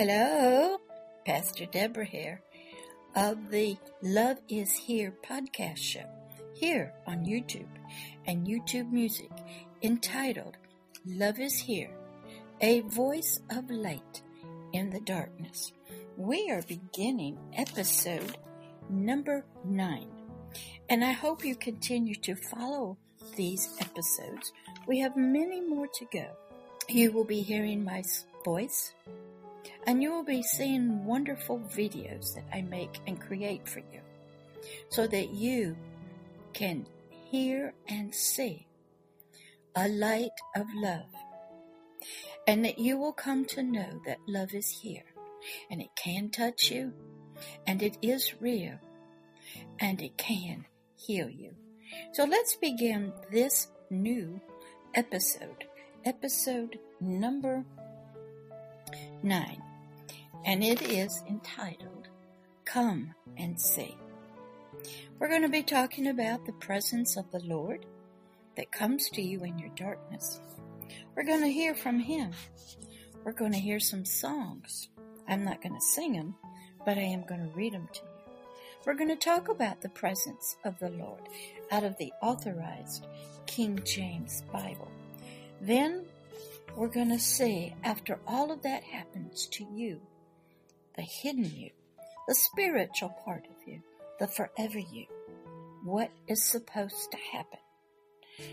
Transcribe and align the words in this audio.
Hello, 0.00 0.78
Pastor 1.26 1.66
Deborah 1.66 2.04
here 2.04 2.40
of 3.16 3.50
the 3.50 3.76
Love 4.00 4.36
is 4.48 4.70
Here 4.70 5.12
podcast 5.28 5.78
show 5.78 6.04
here 6.54 6.94
on 7.08 7.24
YouTube 7.24 7.66
and 8.24 8.46
YouTube 8.46 8.92
Music 8.92 9.32
entitled 9.82 10.56
Love 11.04 11.40
is 11.40 11.56
Here, 11.56 11.90
a 12.60 12.82
voice 12.82 13.40
of 13.50 13.68
light 13.72 14.22
in 14.72 14.90
the 14.90 15.00
darkness. 15.00 15.72
We 16.16 16.48
are 16.48 16.62
beginning 16.62 17.36
episode 17.54 18.38
number 18.88 19.44
nine, 19.64 20.12
and 20.88 21.04
I 21.04 21.10
hope 21.10 21.44
you 21.44 21.56
continue 21.56 22.14
to 22.14 22.36
follow 22.36 22.98
these 23.34 23.68
episodes. 23.80 24.52
We 24.86 25.00
have 25.00 25.16
many 25.16 25.60
more 25.60 25.88
to 25.88 26.06
go. 26.12 26.28
You 26.88 27.10
will 27.10 27.24
be 27.24 27.42
hearing 27.42 27.84
my 27.84 28.04
voice, 28.44 28.94
and 29.86 30.02
you 30.02 30.12
will 30.12 30.24
be 30.24 30.42
seeing 30.42 31.04
wonderful 31.04 31.60
videos 31.74 32.34
that 32.34 32.44
I 32.52 32.62
make 32.62 33.00
and 33.06 33.20
create 33.20 33.68
for 33.68 33.80
you 33.80 34.00
so 34.90 35.06
that 35.06 35.30
you 35.30 35.76
can 36.52 36.86
hear 37.30 37.74
and 37.88 38.14
see 38.14 38.66
a 39.74 39.88
light 39.88 40.30
of 40.56 40.66
love 40.74 41.10
and 42.46 42.64
that 42.64 42.78
you 42.78 42.96
will 42.96 43.12
come 43.12 43.44
to 43.44 43.62
know 43.62 44.00
that 44.06 44.18
love 44.26 44.54
is 44.54 44.68
here 44.68 45.04
and 45.70 45.80
it 45.80 45.90
can 45.96 46.30
touch 46.30 46.70
you 46.70 46.92
and 47.66 47.82
it 47.82 47.96
is 48.02 48.34
real 48.40 48.78
and 49.78 50.00
it 50.00 50.16
can 50.16 50.66
heal 50.96 51.28
you. 51.28 51.54
So 52.12 52.24
let's 52.24 52.56
begin 52.56 53.12
this 53.30 53.68
new 53.90 54.40
episode, 54.94 55.64
episode 56.04 56.78
number 57.00 57.64
nine, 59.22 59.62
and 60.44 60.62
it 60.62 60.82
is 60.82 61.22
entitled 61.28 62.08
Come 62.64 63.14
and 63.36 63.60
See. 63.60 63.96
We're 65.18 65.28
going 65.28 65.42
to 65.42 65.48
be 65.48 65.62
talking 65.62 66.06
about 66.06 66.46
the 66.46 66.52
presence 66.52 67.16
of 67.16 67.30
the 67.30 67.40
Lord 67.40 67.86
that 68.56 68.72
comes 68.72 69.08
to 69.10 69.22
you 69.22 69.42
in 69.42 69.58
your 69.58 69.70
darkness. 69.70 70.40
We're 71.14 71.24
going 71.24 71.42
to 71.42 71.48
hear 71.48 71.74
from 71.74 71.98
Him. 71.98 72.32
We're 73.24 73.32
going 73.32 73.52
to 73.52 73.58
hear 73.58 73.80
some 73.80 74.04
songs. 74.04 74.88
I'm 75.26 75.44
not 75.44 75.62
going 75.62 75.74
to 75.74 75.80
sing 75.80 76.12
them, 76.12 76.34
but 76.84 76.96
I 76.98 77.02
am 77.02 77.24
going 77.26 77.40
to 77.40 77.56
read 77.56 77.74
them 77.74 77.88
to 77.92 78.00
you. 78.00 78.08
We're 78.86 78.94
going 78.94 79.10
to 79.10 79.16
talk 79.16 79.48
about 79.48 79.80
the 79.80 79.88
presence 79.88 80.56
of 80.64 80.78
the 80.78 80.90
Lord 80.90 81.20
out 81.70 81.84
of 81.84 81.98
the 81.98 82.12
authorized 82.22 83.06
King 83.46 83.80
James 83.84 84.42
Bible. 84.52 84.90
Then 85.60 86.06
we're 86.78 86.86
going 86.86 87.08
to 87.08 87.18
see, 87.18 87.74
after 87.82 88.20
all 88.24 88.52
of 88.52 88.62
that 88.62 88.84
happens 88.84 89.48
to 89.48 89.64
you, 89.74 90.00
the 90.94 91.02
hidden 91.02 91.44
you, 91.44 91.70
the 92.28 92.36
spiritual 92.36 93.08
part 93.24 93.44
of 93.50 93.56
you, 93.66 93.82
the 94.20 94.28
forever 94.28 94.78
you, 94.78 95.06
what 95.82 96.12
is 96.28 96.40
supposed 96.44 97.10
to 97.10 97.16
happen. 97.32 97.58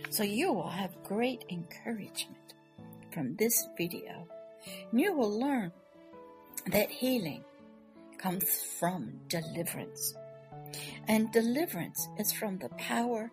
So 0.10 0.24
you 0.24 0.52
will 0.52 0.70
have 0.70 1.04
great 1.04 1.46
encouragement 1.52 2.56
from 3.14 3.36
this 3.36 3.68
video. 3.78 4.28
You 4.92 5.14
will 5.16 5.40
learn 5.40 5.72
that 6.66 6.90
healing 6.90 7.44
comes 8.18 8.64
from 8.80 9.20
deliverance. 9.28 10.16
And 11.08 11.32
deliverance 11.32 12.08
is 12.18 12.32
from 12.32 12.58
the 12.58 12.70
power 12.70 13.32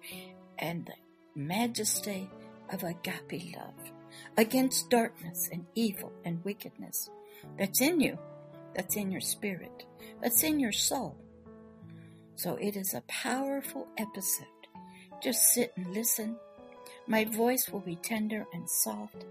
and 0.59 0.85
the 0.85 0.93
majesty 1.35 2.31
of 2.71 2.83
agape 2.83 3.57
love 3.57 3.93
against 4.37 4.91
darkness 4.91 5.49
and 5.53 5.67
evil 5.75 6.13
and 6.25 6.45
wickedness 6.45 7.11
that's 7.59 7.81
in 7.81 8.01
you, 8.01 8.19
that's 8.75 8.97
in 8.97 9.11
your 9.11 9.21
spirit, 9.21 9.85
that's 10.21 10.43
in 10.43 10.61
your 10.61 10.73
soul. 10.73 11.17
So 12.35 12.57
it 12.57 12.77
is 12.77 12.95
a 12.95 13.03
powerful 13.03 13.87
episode. 13.99 14.47
Just 15.23 15.53
sit 15.53 15.73
and 15.77 15.95
listen. 15.95 16.37
My 17.07 17.25
voice 17.25 17.69
will 17.71 17.81
be 17.81 17.97
tender 17.97 18.47
and 18.53 18.69
soft, 18.69 19.25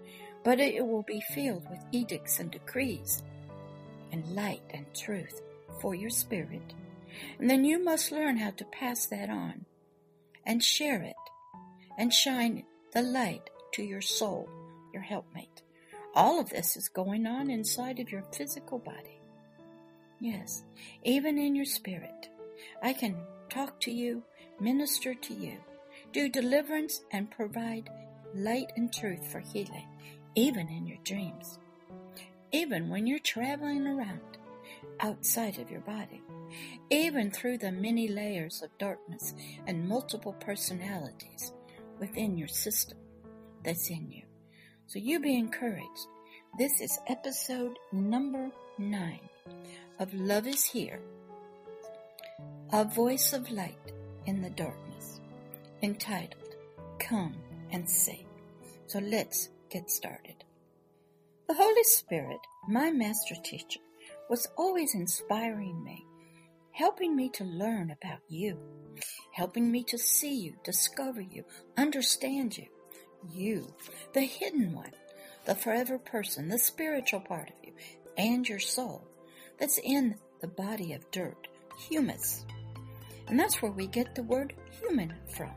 but 0.44 0.60
it 0.60 0.86
will 0.86 1.04
be 1.04 1.22
filled 1.34 1.70
with 1.70 1.80
edicts 1.92 2.40
and 2.40 2.52
decrees 2.52 3.24
and 4.12 4.36
light 4.36 4.62
and 4.72 4.86
truth 4.94 5.42
for 5.82 5.96
your 5.96 6.10
spirit. 6.10 6.74
And 7.40 7.50
then 7.50 7.66
you 7.66 7.84
must 7.84 8.12
learn 8.12 8.38
how 8.38 8.52
to 8.52 8.66
pass 8.66 9.06
that 9.08 9.30
on 9.30 9.66
and 10.46 10.64
share 10.64 11.02
it 11.02 11.16
and 11.98 12.14
shine 12.14 12.64
the 12.94 13.02
light 13.02 13.50
to 13.74 13.84
your 13.84 14.02
soul, 14.02 14.50
your 14.94 15.02
helpmate. 15.02 15.62
All 16.14 16.40
of 16.40 16.50
this 16.50 16.76
is 16.76 16.90
going 16.90 17.26
on 17.26 17.50
inside 17.50 18.00
of 18.00 18.12
your 18.12 18.24
physical 18.34 18.80
body. 18.80 19.22
Yes, 20.20 20.64
even 21.04 21.38
in 21.38 21.56
your 21.56 21.66
spirit. 21.66 22.30
I 22.84 22.94
can 22.94 23.16
talk 23.50 23.80
to 23.82 23.92
you, 23.92 24.24
minister 24.60 25.14
to 25.14 25.34
you, 25.34 25.58
do 26.14 26.30
deliverance, 26.30 27.02
and 27.12 27.32
provide 27.32 27.90
light 28.36 28.72
and 28.76 28.94
truth 28.94 29.32
for 29.32 29.40
healing, 29.40 29.88
even 30.36 30.68
in 30.70 30.86
your 30.86 31.00
dreams, 31.04 31.60
even 32.52 32.90
when 32.90 33.08
you're 33.08 33.20
traveling 33.20 33.88
around 33.88 34.22
outside 35.00 35.58
of 35.60 35.72
your 35.72 35.82
body, 35.82 36.22
even 36.90 37.32
through 37.32 37.58
the 37.58 37.72
many 37.72 38.08
layers 38.08 38.62
of 38.62 38.78
darkness 38.78 39.34
and 39.66 39.88
multiple 39.88 40.34
personalities 40.34 41.54
within 42.00 42.38
your 42.38 42.48
system 42.48 42.98
that's 43.64 43.90
in 43.90 44.12
you. 44.12 44.24
So 44.92 45.00
you 45.00 45.22
be 45.22 45.38
encouraged. 45.38 46.08
This 46.58 46.82
is 46.82 47.00
episode 47.08 47.80
number 47.94 48.52
nine 48.78 49.30
of 50.00 50.14
Love 50.14 50.48
is 50.48 50.66
Here, 50.66 51.00
a 52.74 52.84
voice 52.84 53.32
of 53.32 53.50
light 53.52 53.94
in 54.26 54.42
the 54.42 54.50
darkness, 54.50 55.22
entitled 55.82 56.56
Come 57.00 57.38
and 57.72 57.90
See. 57.90 58.28
So 58.88 59.00
let's 59.00 59.48
get 59.70 59.90
started. 59.90 60.44
The 61.48 61.54
Holy 61.54 61.84
Spirit, 61.84 62.42
my 62.68 62.92
master 62.92 63.36
teacher, 63.46 63.80
was 64.30 64.50
always 64.58 64.94
inspiring 64.94 65.82
me, 65.86 66.06
helping 66.74 67.16
me 67.16 67.30
to 67.36 67.46
learn 67.46 67.92
about 67.92 68.20
you, 68.28 68.60
helping 69.32 69.72
me 69.72 69.86
to 69.86 69.98
see 69.98 70.36
you, 70.36 70.56
discover 70.66 71.22
you, 71.22 71.46
understand 71.78 72.58
you. 72.58 72.68
You, 73.30 73.74
the 74.14 74.22
hidden 74.22 74.74
one, 74.74 74.92
the 75.46 75.56
forever 75.56 75.98
person, 75.98 76.50
the 76.50 76.60
spiritual 76.60 77.20
part 77.20 77.50
of 77.50 77.56
you, 77.64 77.74
and 78.18 78.48
your 78.48 78.60
soul 78.60 79.08
that's 79.60 79.80
in 79.84 80.16
the 80.42 80.48
body 80.48 80.94
of 80.94 81.10
dirt, 81.12 81.48
humus. 81.78 82.46
And 83.28 83.40
that's 83.40 83.62
where 83.62 83.72
we 83.72 83.88
get 83.88 84.16
the 84.16 84.24
word 84.24 84.54
human 84.82 85.14
from. 85.36 85.52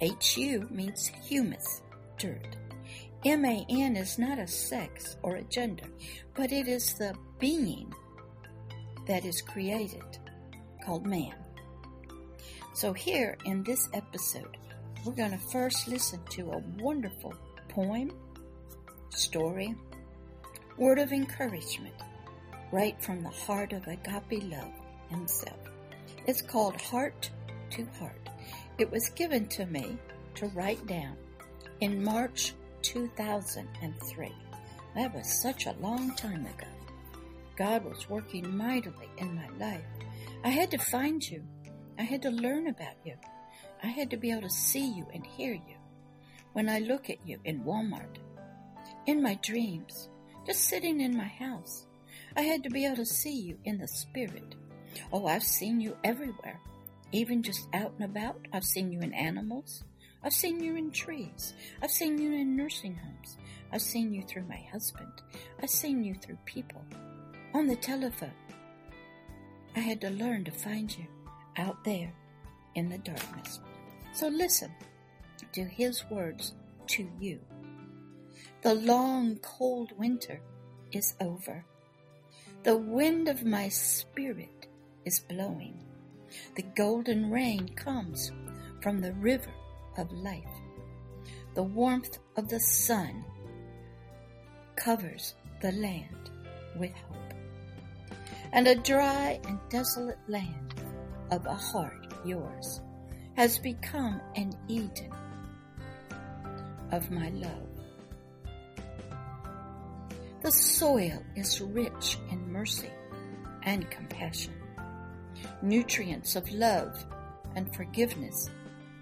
HU 0.00 0.66
means 0.70 1.08
humus, 1.24 1.82
dirt. 2.18 2.56
MAN 3.24 3.96
is 3.96 4.18
not 4.18 4.38
a 4.38 4.46
sex 4.46 5.16
or 5.22 5.36
a 5.36 5.42
gender, 5.44 5.86
but 6.34 6.52
it 6.52 6.68
is 6.68 6.94
the 6.94 7.14
being 7.38 7.92
that 9.06 9.24
is 9.24 9.42
created 9.42 10.18
called 10.84 11.06
man. 11.06 11.34
So, 12.72 12.92
here 12.92 13.36
in 13.44 13.62
this 13.62 13.88
episode, 13.92 14.56
we're 15.04 15.12
going 15.12 15.30
to 15.30 15.38
first 15.38 15.88
listen 15.88 16.20
to 16.30 16.50
a 16.50 16.62
wonderful 16.78 17.34
poem, 17.68 18.10
story, 19.10 19.74
word 20.76 20.98
of 20.98 21.12
encouragement, 21.12 21.94
right 22.70 23.00
from 23.02 23.22
the 23.22 23.30
heart 23.30 23.72
of 23.72 23.86
agape 23.86 24.42
love 24.44 24.72
himself. 25.08 25.58
It's 26.26 26.42
called 26.42 26.80
Heart 26.80 27.30
to 27.70 27.86
Heart. 27.98 28.28
It 28.78 28.90
was 28.90 29.08
given 29.10 29.46
to 29.48 29.66
me 29.66 29.98
to 30.34 30.46
write 30.48 30.86
down 30.86 31.16
in 31.80 32.04
March 32.04 32.52
2003. 32.82 34.32
That 34.94 35.14
was 35.14 35.40
such 35.40 35.66
a 35.66 35.76
long 35.80 36.14
time 36.14 36.44
ago. 36.46 36.66
God 37.56 37.84
was 37.84 38.08
working 38.08 38.56
mightily 38.56 39.08
in 39.18 39.34
my 39.34 39.48
life. 39.58 39.84
I 40.44 40.50
had 40.50 40.70
to 40.72 40.78
find 40.78 41.22
you. 41.26 41.42
I 41.98 42.02
had 42.02 42.22
to 42.22 42.30
learn 42.30 42.68
about 42.68 42.96
you. 43.04 43.14
I 43.82 43.86
had 43.86 44.10
to 44.10 44.16
be 44.16 44.30
able 44.30 44.42
to 44.42 44.50
see 44.50 44.86
you 44.92 45.06
and 45.12 45.24
hear 45.24 45.54
you. 45.54 45.76
When 46.52 46.68
I 46.68 46.80
look 46.80 47.08
at 47.08 47.26
you 47.26 47.38
in 47.44 47.64
Walmart, 47.64 48.18
in 49.06 49.22
my 49.22 49.38
dreams, 49.42 50.10
just 50.46 50.64
sitting 50.64 51.00
in 51.00 51.16
my 51.16 51.28
house, 51.28 51.86
I 52.36 52.42
had 52.42 52.62
to 52.64 52.70
be 52.70 52.84
able 52.84 52.96
to 52.96 53.06
see 53.06 53.40
you 53.40 53.58
in 53.64 53.78
the 53.78 53.88
spirit. 53.88 54.54
Oh, 55.12 55.26
I've 55.26 55.42
seen 55.42 55.80
you 55.80 55.96
everywhere, 56.04 56.60
even 57.12 57.42
just 57.42 57.68
out 57.72 57.92
and 57.98 58.04
about. 58.04 58.46
I've 58.52 58.64
seen 58.64 58.92
you 58.92 59.00
in 59.00 59.14
animals. 59.14 59.84
I've 60.22 60.34
seen 60.34 60.62
you 60.62 60.76
in 60.76 60.90
trees. 60.90 61.54
I've 61.82 61.90
seen 61.90 62.18
you 62.18 62.32
in 62.32 62.56
nursing 62.56 62.96
homes. 62.96 63.38
I've 63.72 63.82
seen 63.82 64.12
you 64.12 64.22
through 64.22 64.44
my 64.48 64.62
husband. 64.70 65.22
I've 65.62 65.70
seen 65.70 66.04
you 66.04 66.14
through 66.14 66.38
people. 66.44 66.84
On 67.54 67.66
the 67.66 67.76
telephone. 67.76 68.34
I 69.74 69.80
had 69.80 70.00
to 70.02 70.10
learn 70.10 70.44
to 70.44 70.50
find 70.50 70.94
you 70.96 71.06
out 71.56 71.82
there 71.84 72.12
in 72.74 72.88
the 72.88 72.98
darkness. 72.98 73.60
So 74.12 74.28
listen 74.28 74.72
to 75.52 75.64
his 75.64 76.04
words 76.10 76.54
to 76.88 77.08
you. 77.18 77.40
The 78.62 78.74
long 78.74 79.36
cold 79.36 79.92
winter 79.96 80.40
is 80.92 81.14
over. 81.20 81.64
The 82.62 82.76
wind 82.76 83.28
of 83.28 83.44
my 83.44 83.68
spirit 83.68 84.66
is 85.04 85.20
blowing. 85.20 85.84
The 86.56 86.64
golden 86.76 87.30
rain 87.30 87.68
comes 87.70 88.32
from 88.82 89.00
the 89.00 89.14
river 89.14 89.52
of 89.96 90.12
life. 90.12 90.44
The 91.54 91.62
warmth 91.62 92.18
of 92.36 92.48
the 92.48 92.60
sun 92.60 93.24
covers 94.76 95.34
the 95.62 95.72
land 95.72 96.30
with 96.76 96.92
hope. 96.92 97.34
And 98.52 98.66
a 98.66 98.74
dry 98.74 99.40
and 99.46 99.58
desolate 99.68 100.18
land 100.28 100.74
of 101.30 101.46
a 101.46 101.54
heart, 101.54 102.06
yours, 102.24 102.80
has 103.40 103.58
become 103.58 104.20
an 104.36 104.52
Eden 104.68 105.10
of 106.92 107.10
my 107.10 107.30
love. 107.30 107.70
The 110.42 110.52
soil 110.52 111.22
is 111.34 111.58
rich 111.62 112.18
in 112.30 112.52
mercy 112.52 112.90
and 113.62 113.90
compassion. 113.90 114.52
Nutrients 115.62 116.36
of 116.36 116.52
love 116.52 117.06
and 117.56 117.74
forgiveness 117.74 118.50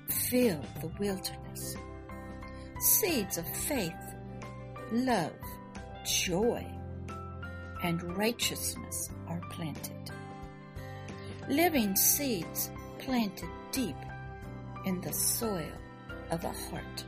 fill 0.07 0.65
the 0.83 0.93
wilderness. 1.01 1.75
Seeds 2.79 3.39
of 3.39 3.57
faith, 3.67 4.15
love, 4.93 5.33
joy, 6.07 6.65
and 7.83 8.17
righteousness 8.17 9.11
are 9.27 9.41
planted. 9.51 10.13
Living 11.49 11.97
seeds 11.97 12.71
planted 13.01 13.51
deep 13.73 13.97
in 14.85 15.01
the 15.01 15.13
soil 15.13 15.73
of 16.31 16.45
a 16.45 16.53
heart. 16.53 17.05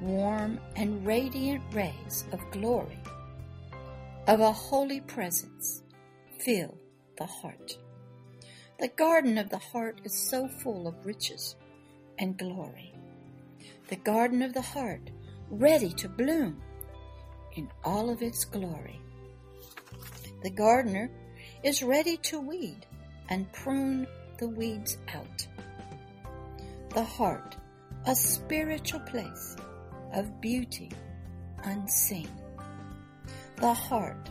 Warm 0.00 0.60
and 0.76 1.06
radiant 1.06 1.62
rays 1.72 2.24
of 2.32 2.40
glory 2.50 3.02
of 4.28 4.40
a 4.40 4.52
holy 4.52 5.00
presence 5.00 5.82
fill 6.38 6.76
the 7.16 7.26
heart. 7.26 7.78
The 8.78 8.88
garden 8.88 9.38
of 9.38 9.48
the 9.48 9.58
heart 9.58 10.02
is 10.04 10.14
so 10.14 10.46
full 10.46 10.86
of 10.86 11.06
riches 11.06 11.56
and 12.18 12.36
glory. 12.36 12.94
The 13.88 13.96
garden 13.96 14.42
of 14.42 14.52
the 14.52 14.62
heart 14.62 15.10
ready 15.50 15.90
to 15.94 16.08
bloom 16.08 16.60
in 17.56 17.70
all 17.84 18.10
of 18.10 18.22
its 18.22 18.44
glory. 18.44 19.00
The 20.42 20.50
gardener 20.50 21.10
is 21.64 21.82
ready 21.82 22.18
to 22.18 22.38
weed 22.38 22.86
and 23.30 23.50
prune 23.52 24.06
the 24.38 24.48
weeds 24.48 24.98
out. 25.14 25.46
The 26.98 27.04
heart, 27.04 27.56
a 28.06 28.14
spiritual 28.16 28.98
place 28.98 29.54
of 30.14 30.40
beauty 30.40 30.90
unseen. 31.62 32.28
The 33.54 33.72
heart, 33.72 34.28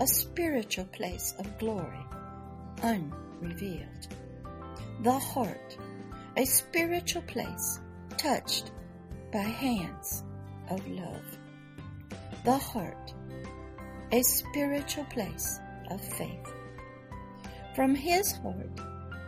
a 0.00 0.06
spiritual 0.08 0.86
place 0.86 1.36
of 1.38 1.56
glory 1.58 2.04
unrevealed. 2.82 4.08
The 5.04 5.16
heart, 5.16 5.78
a 6.36 6.44
spiritual 6.44 7.22
place 7.22 7.78
touched 8.16 8.72
by 9.32 9.38
hands 9.38 10.24
of 10.70 10.84
love. 10.88 11.38
The 12.44 12.58
heart, 12.58 13.14
a 14.10 14.22
spiritual 14.22 15.04
place 15.04 15.60
of 15.88 16.00
faith. 16.00 16.52
From 17.76 17.94
his 17.94 18.32
heart 18.32 18.76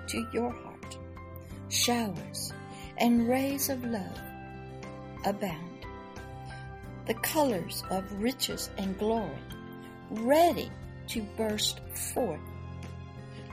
to 0.09 0.27
your 0.33 0.51
heart, 0.51 0.99
showers 1.69 2.53
and 3.01 3.29
rays 3.29 3.69
of 3.69 3.83
love 3.85 4.21
abound. 5.25 5.87
The 7.07 7.15
colors 7.15 7.83
of 7.91 8.05
riches 8.13 8.71
and 8.79 8.97
glory 8.99 9.31
ready 10.11 10.71
to 11.09 11.23
burst 11.37 11.81
forth. 12.15 12.41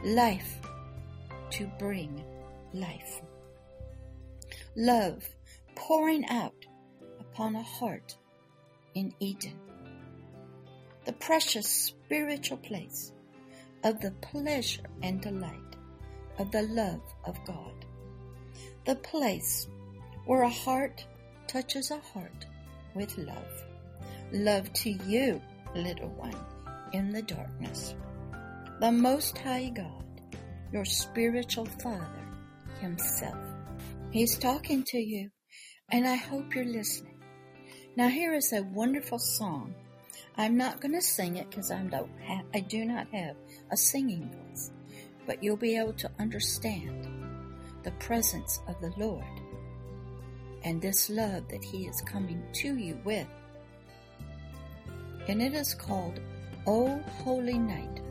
Life 0.04 0.60
to 1.52 1.68
bring 1.80 2.24
life. 2.74 3.22
Love 4.76 5.28
pouring 5.76 6.26
out 6.28 6.66
upon 7.20 7.56
a 7.56 7.64
heart 7.64 8.16
in 8.94 9.14
Eden. 9.20 9.60
The 11.06 11.14
precious 11.14 11.68
spiritual 11.68 12.58
place 12.58 13.12
of 13.84 14.02
the 14.02 14.12
pleasure 14.22 14.84
and 15.02 15.22
delight 15.22 15.76
of 16.38 16.52
the 16.52 16.64
love 16.64 17.02
of 17.26 17.38
God. 17.46 17.77
The 18.88 18.96
place 18.96 19.68
where 20.28 20.44
a 20.44 20.50
heart 20.50 21.06
touches 21.46 21.92
a 21.92 22.00
heart 22.00 22.46
with 22.96 23.18
love. 23.18 23.66
Love 24.32 24.72
to 24.72 24.92
you, 25.06 25.42
little 25.76 26.08
one, 26.08 26.38
in 26.94 27.12
the 27.12 27.22
darkness. 27.22 27.96
The 28.80 28.90
Most 28.90 29.38
High 29.40 29.74
God, 29.76 30.06
your 30.72 30.86
spiritual 30.86 31.66
Father 31.66 32.26
Himself. 32.80 33.38
He's 34.12 34.38
talking 34.38 34.86
to 34.88 35.00
you, 35.00 35.32
and 35.92 36.08
I 36.08 36.16
hope 36.16 36.56
you're 36.56 36.64
listening. 36.64 37.20
Now, 37.98 38.08
here 38.08 38.34
is 38.36 38.54
a 38.54 38.64
wonderful 38.64 39.20
song. 39.20 39.76
I'm 40.38 40.56
not 40.56 40.80
going 40.80 40.94
to 40.94 41.02
sing 41.02 41.36
it 41.36 41.50
because 41.50 41.72
I 41.72 41.84
don't 41.84 42.18
have, 42.22 42.46
I 42.56 42.62
do 42.62 42.86
not 42.86 43.08
have 43.12 43.36
a 43.70 43.76
singing 43.76 44.32
voice, 44.32 44.72
but 45.26 45.44
you'll 45.44 45.58
be 45.58 45.76
able 45.76 45.92
to 45.96 46.10
understand 46.20 47.17
the 47.88 48.06
presence 48.06 48.60
of 48.68 48.76
the 48.82 48.92
Lord 48.98 49.24
and 50.64 50.82
this 50.82 51.10
love 51.10 51.48
that 51.48 51.64
He 51.64 51.88
is 51.88 52.02
coming 52.02 52.44
to 52.56 52.76
you 52.76 53.00
with. 53.06 53.28
And 55.30 55.42
it 55.42 55.54
is 55.54 55.74
called 55.74 56.20
O 56.66 57.00
Holy 57.24 57.58
Night. 57.58 58.02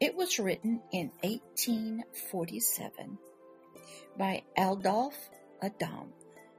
It 0.00 0.16
was 0.16 0.40
written 0.40 0.80
in 0.92 1.12
1847 1.22 3.16
by 4.18 4.42
Adolphe 4.58 5.30
Adam. 5.62 6.12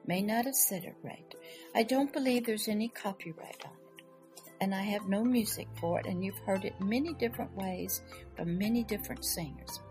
May 0.05 0.21
not 0.21 0.45
have 0.45 0.55
said 0.55 0.85
it 0.85 0.95
right. 1.03 1.35
I 1.75 1.83
don't 1.83 2.13
believe 2.13 2.45
there's 2.45 2.69
any 2.69 2.87
copyright 2.87 3.61
on 3.65 3.73
it. 3.73 4.05
And 4.61 4.73
I 4.73 4.83
have 4.83 5.09
no 5.09 5.25
music 5.25 5.67
for 5.81 5.99
it, 5.99 6.05
and 6.05 6.23
you've 6.23 6.39
heard 6.45 6.63
it 6.63 6.79
many 6.79 7.13
different 7.15 7.53
ways 7.57 8.01
from 8.37 8.57
many 8.57 8.85
different 8.85 9.25
singers. 9.25 9.81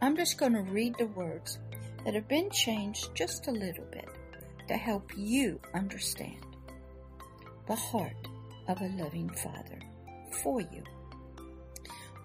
I'm 0.00 0.16
just 0.16 0.38
going 0.38 0.54
to 0.54 0.62
read 0.62 0.94
the 0.96 1.08
words 1.08 1.58
that 2.06 2.14
have 2.14 2.28
been 2.28 2.48
changed 2.50 3.12
just 3.16 3.48
a 3.48 3.50
little 3.50 3.84
bit 3.90 4.08
to 4.68 4.74
help 4.74 5.10
you 5.16 5.60
understand 5.74 6.46
the 7.66 7.74
heart 7.74 8.28
of 8.68 8.80
a 8.80 8.88
loving 8.96 9.28
Father 9.28 9.80
for 10.40 10.60
you. 10.60 10.84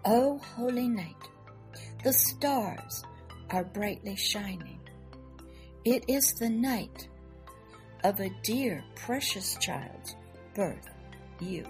O 0.06 0.38
holy 0.38 0.88
night, 0.88 1.28
the 2.04 2.14
stars 2.14 3.04
are 3.50 3.64
brightly 3.64 4.16
shining. 4.16 4.80
It 5.84 6.06
is 6.08 6.36
the 6.36 6.50
night 6.50 7.08
of 8.04 8.20
a 8.20 8.30
dear, 8.44 8.84
precious 8.96 9.58
child's 9.58 10.16
birth, 10.54 10.90
you. 11.40 11.66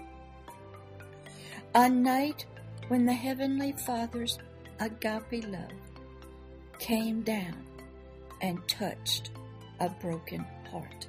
A 1.74 1.88
night 1.88 2.44
when 2.88 3.06
the 3.06 3.14
Heavenly 3.14 3.72
Father's 3.86 4.38
agape 4.80 5.46
love 5.48 5.72
came 6.78 7.22
down 7.22 7.71
and 8.42 8.66
touched 8.68 9.30
a 9.80 9.88
broken 9.88 10.44
heart. 10.70 11.06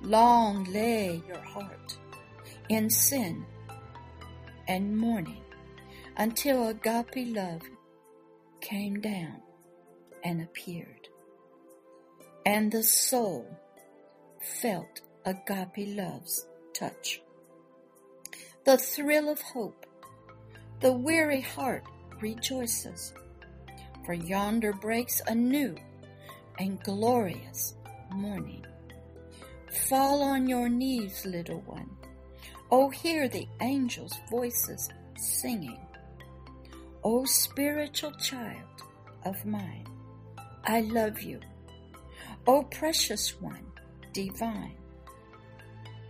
Long 0.00 0.64
lay 0.64 1.20
your 1.26 1.42
heart 1.42 1.98
in 2.68 2.88
sin 2.88 3.44
and 4.68 4.96
mourning 4.96 5.42
until 6.16 6.68
agape 6.68 7.34
love 7.34 7.62
came 8.60 9.00
down 9.00 9.40
and 10.24 10.40
appeared. 10.42 11.08
And 12.46 12.70
the 12.70 12.82
soul 12.82 13.46
felt 14.62 15.00
agape 15.24 15.96
love's 15.96 16.46
touch. 16.74 17.20
The 18.64 18.78
thrill 18.78 19.28
of 19.28 19.40
hope, 19.40 19.86
the 20.80 20.92
weary 20.92 21.40
heart 21.40 21.84
rejoices, 22.20 23.12
for 24.04 24.14
yonder 24.14 24.72
breaks 24.72 25.20
a 25.26 25.34
new 25.34 25.76
and 26.58 26.82
glorious 26.82 27.74
morning. 28.12 28.64
Fall 29.88 30.22
on 30.22 30.48
your 30.48 30.68
knees, 30.68 31.24
little 31.24 31.60
one. 31.60 31.90
Oh, 32.70 32.90
hear 32.90 33.28
the 33.28 33.46
angels' 33.60 34.18
voices 34.30 34.88
singing. 35.16 35.78
Oh, 37.04 37.24
spiritual 37.24 38.12
child 38.12 38.82
of 39.24 39.44
mine, 39.46 39.86
I 40.64 40.80
love 40.80 41.22
you. 41.22 41.40
Oh, 42.46 42.64
precious 42.64 43.40
one, 43.40 43.64
divine. 44.12 44.76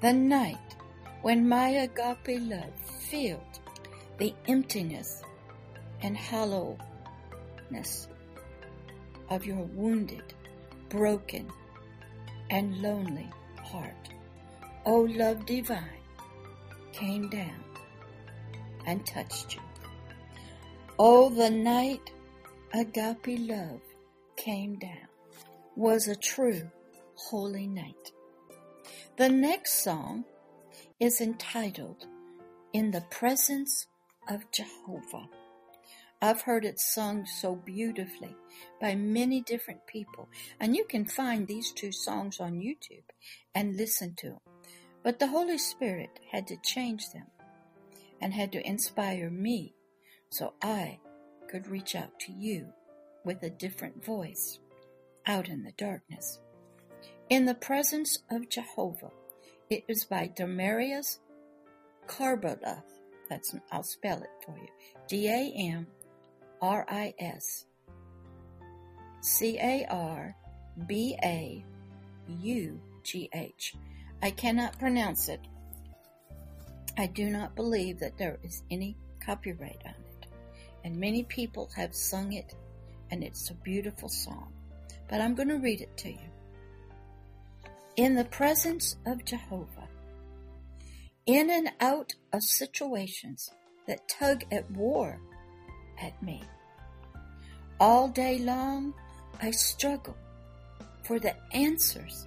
The 0.00 0.12
night 0.12 0.76
when 1.22 1.48
my 1.48 1.68
agape 1.68 2.40
love 2.40 2.72
filled 3.10 3.60
the 4.18 4.34
emptiness 4.46 5.22
and 6.00 6.16
hollowness 6.16 6.78
of 9.30 9.44
your 9.44 9.64
wounded, 9.74 10.34
broken, 10.88 11.50
and 12.50 12.80
lonely 12.80 13.28
heart. 13.62 14.08
O 14.86 14.94
oh, 14.94 15.00
love 15.02 15.44
divine 15.46 16.02
came 16.92 17.28
down 17.28 17.62
and 18.86 19.04
touched 19.06 19.54
you. 19.54 19.60
Oh, 20.98 21.28
the 21.28 21.50
night 21.50 22.10
agape 22.72 23.38
love 23.38 23.80
came 24.36 24.78
down 24.78 25.08
was 25.76 26.08
a 26.08 26.16
true 26.16 26.70
holy 27.14 27.66
night. 27.66 28.12
The 29.16 29.28
next 29.28 29.84
song 29.84 30.24
is 30.98 31.20
entitled 31.20 32.06
In 32.72 32.90
the 32.90 33.02
Presence 33.10 33.86
of 34.28 34.50
Jehovah. 34.50 35.28
I've 36.20 36.42
heard 36.42 36.64
it 36.64 36.80
sung 36.80 37.26
so 37.26 37.54
beautifully 37.54 38.34
by 38.80 38.96
many 38.96 39.40
different 39.40 39.86
people, 39.86 40.28
and 40.58 40.74
you 40.74 40.84
can 40.84 41.04
find 41.04 41.46
these 41.46 41.70
two 41.70 41.92
songs 41.92 42.40
on 42.40 42.60
YouTube 42.60 43.04
and 43.54 43.76
listen 43.76 44.14
to 44.18 44.30
them. 44.30 44.40
But 45.04 45.20
the 45.20 45.28
Holy 45.28 45.58
Spirit 45.58 46.18
had 46.32 46.48
to 46.48 46.56
change 46.64 47.10
them 47.10 47.26
and 48.20 48.34
had 48.34 48.50
to 48.52 48.66
inspire 48.66 49.30
me 49.30 49.74
so 50.28 50.54
I 50.60 50.98
could 51.48 51.68
reach 51.68 51.94
out 51.94 52.18
to 52.20 52.32
you 52.32 52.72
with 53.24 53.42
a 53.42 53.50
different 53.50 54.04
voice 54.04 54.58
out 55.24 55.48
in 55.48 55.62
the 55.62 55.72
darkness. 55.78 56.40
In 57.30 57.44
the 57.44 57.54
presence 57.54 58.18
of 58.30 58.48
Jehovah, 58.48 59.12
it 59.70 59.84
is 59.86 60.04
by 60.04 60.28
Damarius 60.36 61.18
Carbolath. 62.08 62.82
That's 63.30 63.54
I'll 63.70 63.82
spell 63.82 64.22
it 64.22 64.30
for 64.44 64.56
you. 64.56 64.68
D 65.06 65.28
A 65.28 65.52
M 65.56 65.86
R 66.60 66.84
I 66.88 67.14
S 67.18 67.66
C 69.20 69.58
A 69.58 69.86
R 69.88 70.34
B 70.86 71.16
A 71.22 71.64
U 72.40 72.80
G 73.02 73.30
H. 73.32 73.74
I 74.22 74.30
cannot 74.30 74.78
pronounce 74.78 75.28
it. 75.28 75.40
I 76.96 77.06
do 77.06 77.30
not 77.30 77.54
believe 77.54 78.00
that 78.00 78.18
there 78.18 78.38
is 78.42 78.62
any 78.70 78.96
copyright 79.24 79.82
on 79.84 79.92
it. 79.92 80.26
And 80.84 80.96
many 80.96 81.22
people 81.22 81.70
have 81.76 81.94
sung 81.94 82.32
it, 82.32 82.54
and 83.10 83.22
it's 83.22 83.50
a 83.50 83.54
beautiful 83.54 84.08
song. 84.08 84.52
But 85.08 85.20
I'm 85.20 85.34
going 85.34 85.48
to 85.48 85.58
read 85.58 85.80
it 85.80 85.96
to 85.98 86.10
you. 86.10 86.18
In 87.96 88.14
the 88.14 88.24
presence 88.24 88.96
of 89.06 89.24
Jehovah, 89.24 89.88
in 91.26 91.50
and 91.50 91.70
out 91.80 92.14
of 92.32 92.42
situations 92.42 93.50
that 93.86 94.08
tug 94.08 94.44
at 94.50 94.70
war 94.70 95.20
at 96.00 96.20
me. 96.22 96.42
All 97.80 98.08
day 98.08 98.38
long, 98.38 98.94
I 99.40 99.50
struggle 99.50 100.16
for 101.04 101.18
the 101.18 101.34
answers 101.52 102.26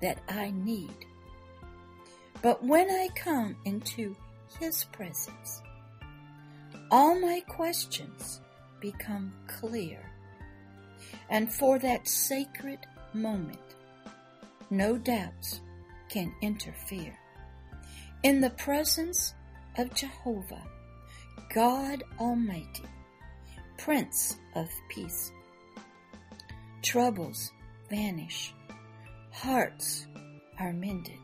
that 0.00 0.18
I 0.28 0.52
need. 0.52 0.94
But 2.42 2.62
when 2.62 2.90
I 2.90 3.08
come 3.14 3.56
into 3.64 4.16
His 4.60 4.84
presence, 4.84 5.62
all 6.90 7.18
my 7.20 7.40
questions 7.48 8.40
become 8.80 9.32
clear. 9.46 9.98
And 11.30 11.52
for 11.52 11.78
that 11.78 12.06
sacred 12.06 12.78
moment, 13.12 13.58
no 14.70 14.98
doubts 14.98 15.60
can 16.08 16.32
interfere. 16.42 17.18
In 18.22 18.40
the 18.40 18.50
presence 18.50 19.34
of 19.76 19.94
Jehovah, 19.94 20.62
God 21.54 22.02
Almighty, 22.18 22.84
Prince 23.76 24.38
of 24.54 24.68
Peace, 24.88 25.30
troubles 26.82 27.52
vanish, 27.90 28.54
hearts 29.30 30.06
are 30.58 30.72
mended 30.72 31.20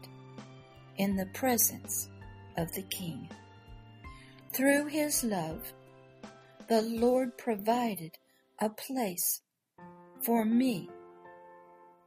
in 0.99 1.16
the 1.16 1.26
presence 1.26 2.11
of 2.59 2.71
the 2.73 2.83
King. 2.83 3.28
Through 4.52 4.87
his 4.87 5.25
love, 5.25 5.73
the 6.69 6.83
Lord 6.83 7.38
provided 7.38 8.19
a 8.59 8.69
place 8.69 9.40
for 10.23 10.45
me 10.45 10.88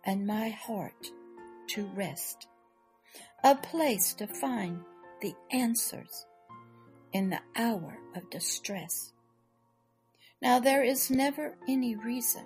and 0.06 0.28
my 0.28 0.50
heart 0.50 1.10
to 1.70 1.86
rest, 1.96 2.48
a 3.44 3.56
place 3.56 4.14
to 4.16 4.28
find 4.28 4.82
the 5.22 5.34
answers 5.52 6.26
in 7.14 7.30
the 7.30 7.40
hour 7.56 7.98
of 8.16 8.30
distress. 8.30 9.13
Now, 10.44 10.60
there 10.60 10.84
is 10.84 11.10
never 11.10 11.56
any 11.70 11.96
reason 11.96 12.46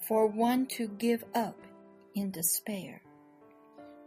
for 0.00 0.26
one 0.26 0.66
to 0.66 0.88
give 0.88 1.24
up 1.32 1.56
in 2.16 2.32
despair. 2.32 3.00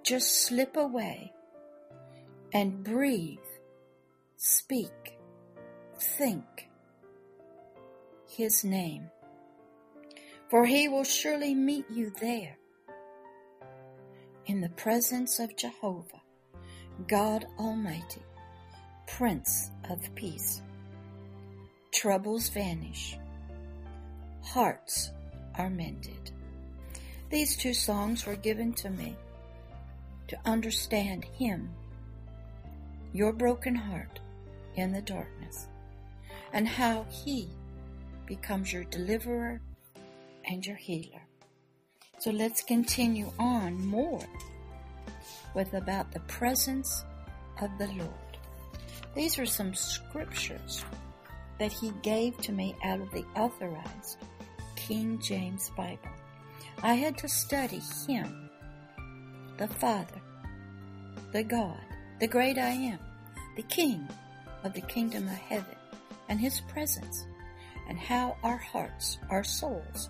Just 0.04 0.44
slip 0.44 0.76
away 0.76 1.32
and 2.54 2.84
breathe 2.84 3.40
speak, 4.36 5.18
think 6.18 6.70
his 8.28 8.64
name, 8.64 9.10
for 10.50 10.66
he 10.66 10.88
will 10.88 11.04
surely 11.04 11.56
meet 11.56 11.86
you 11.90 12.12
there 12.22 12.58
in 14.46 14.62
the 14.62 14.70
presence 14.70 15.40
of 15.40 15.56
Jehovah, 15.56 16.22
God 17.08 17.48
Almighty, 17.58 18.24
Prince 19.08 19.72
of 19.90 20.14
Peace. 20.16 20.62
Troubles 21.98 22.50
vanish, 22.50 23.18
hearts 24.44 25.10
are 25.56 25.68
mended. 25.68 26.30
These 27.32 27.58
two 27.58 27.74
songs 27.74 28.24
were 28.24 28.36
given 28.36 28.72
to 28.74 28.92
me 28.92 29.16
to 30.27 30.38
understand 30.46 31.25
Him, 31.25 31.72
your 33.13 33.34
broken 33.34 33.74
heart, 33.74 34.20
in 34.75 34.92
the 34.92 35.01
darkness, 35.01 35.70
and 36.54 36.68
how 36.68 37.04
He 37.10 37.50
becomes 38.27 38.72
your 38.72 38.84
deliverer 38.84 39.60
and 40.46 40.63
your 40.63 40.77
healer. 40.77 41.25
So 42.20 42.30
let's 42.30 42.62
continue 42.62 43.32
on 43.39 43.84
more 43.84 44.24
with 45.56 45.74
about 45.74 46.12
the 46.12 46.20
presence 46.20 47.04
of 47.60 47.72
the 47.80 47.88
Lord. 47.88 48.38
These 49.16 49.39
are 49.39 49.48
some 49.48 49.74
scriptures 49.74 50.86
that 51.60 51.72
He 51.72 51.92
gave 52.02 52.38
to 52.40 52.52
me 52.52 52.76
out 52.84 53.02
of 53.02 53.12
the 53.12 53.26
authorized 53.36 54.18
King 54.76 55.20
James 55.20 55.72
Bible. 55.76 56.10
I 56.84 56.94
had 56.94 57.18
to 57.20 57.28
study 57.28 57.82
Him, 58.08 58.50
the 59.58 59.68
Father, 59.68 60.22
the 61.34 61.44
God, 61.44 61.82
the 62.20 62.28
great 62.28 62.58
I 62.58 62.70
am, 62.70 63.00
the 63.56 63.64
King, 63.64 64.08
of 64.64 64.74
the 64.74 64.82
kingdom 64.82 65.24
of 65.28 65.34
heaven 65.34 65.76
and 66.30 66.40
his 66.40 66.62
presence, 66.62 67.26
and 67.88 67.98
how 67.98 68.36
our 68.44 68.58
hearts, 68.58 69.18
our 69.30 69.44
souls, 69.44 70.10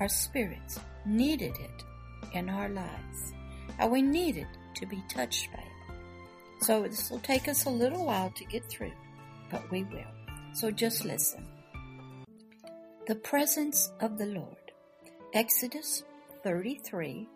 our 0.00 0.08
spirits 0.08 0.80
needed 1.06 1.54
it 1.60 1.84
in 2.34 2.48
our 2.48 2.68
lives, 2.68 3.32
how 3.78 3.88
we 3.88 4.02
needed 4.02 4.46
to 4.74 4.86
be 4.86 5.02
touched 5.08 5.52
by 5.52 5.60
it. 5.60 6.64
So 6.64 6.82
this 6.82 7.10
will 7.10 7.20
take 7.20 7.48
us 7.48 7.64
a 7.64 7.70
little 7.70 8.04
while 8.04 8.30
to 8.30 8.44
get 8.44 8.68
through, 8.68 8.92
but 9.50 9.70
we 9.70 9.84
will. 9.84 10.21
So 10.54 10.70
just 10.70 11.04
listen. 11.04 11.46
The 13.06 13.14
presence 13.16 13.90
of 14.00 14.18
the 14.18 14.26
Lord. 14.26 14.56
Exodus 15.34 16.04
33, 16.44 17.26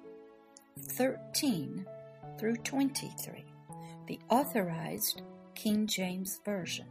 13 0.78 1.86
through 2.38 2.56
23. 2.56 3.44
The 4.06 4.20
authorized 4.28 5.22
King 5.54 5.86
James 5.86 6.40
Version. 6.44 6.86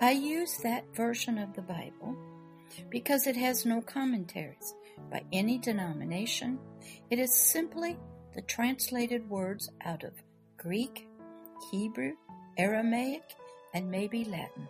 I 0.00 0.12
use 0.12 0.56
that 0.62 0.84
version 0.94 1.36
of 1.36 1.54
the 1.54 1.62
Bible 1.62 2.16
because 2.88 3.26
it 3.26 3.36
has 3.36 3.66
no 3.66 3.80
commentaries 3.80 4.74
by 5.10 5.24
any 5.32 5.58
denomination. 5.58 6.58
It 7.10 7.18
is 7.18 7.34
simply 7.34 7.98
the 8.34 8.42
translated 8.42 9.28
words 9.28 9.70
out 9.84 10.04
of 10.04 10.12
Greek, 10.58 11.08
Hebrew, 11.70 12.12
Aramaic, 12.56 13.34
and 13.74 13.90
maybe 13.90 14.24
Latin, 14.24 14.68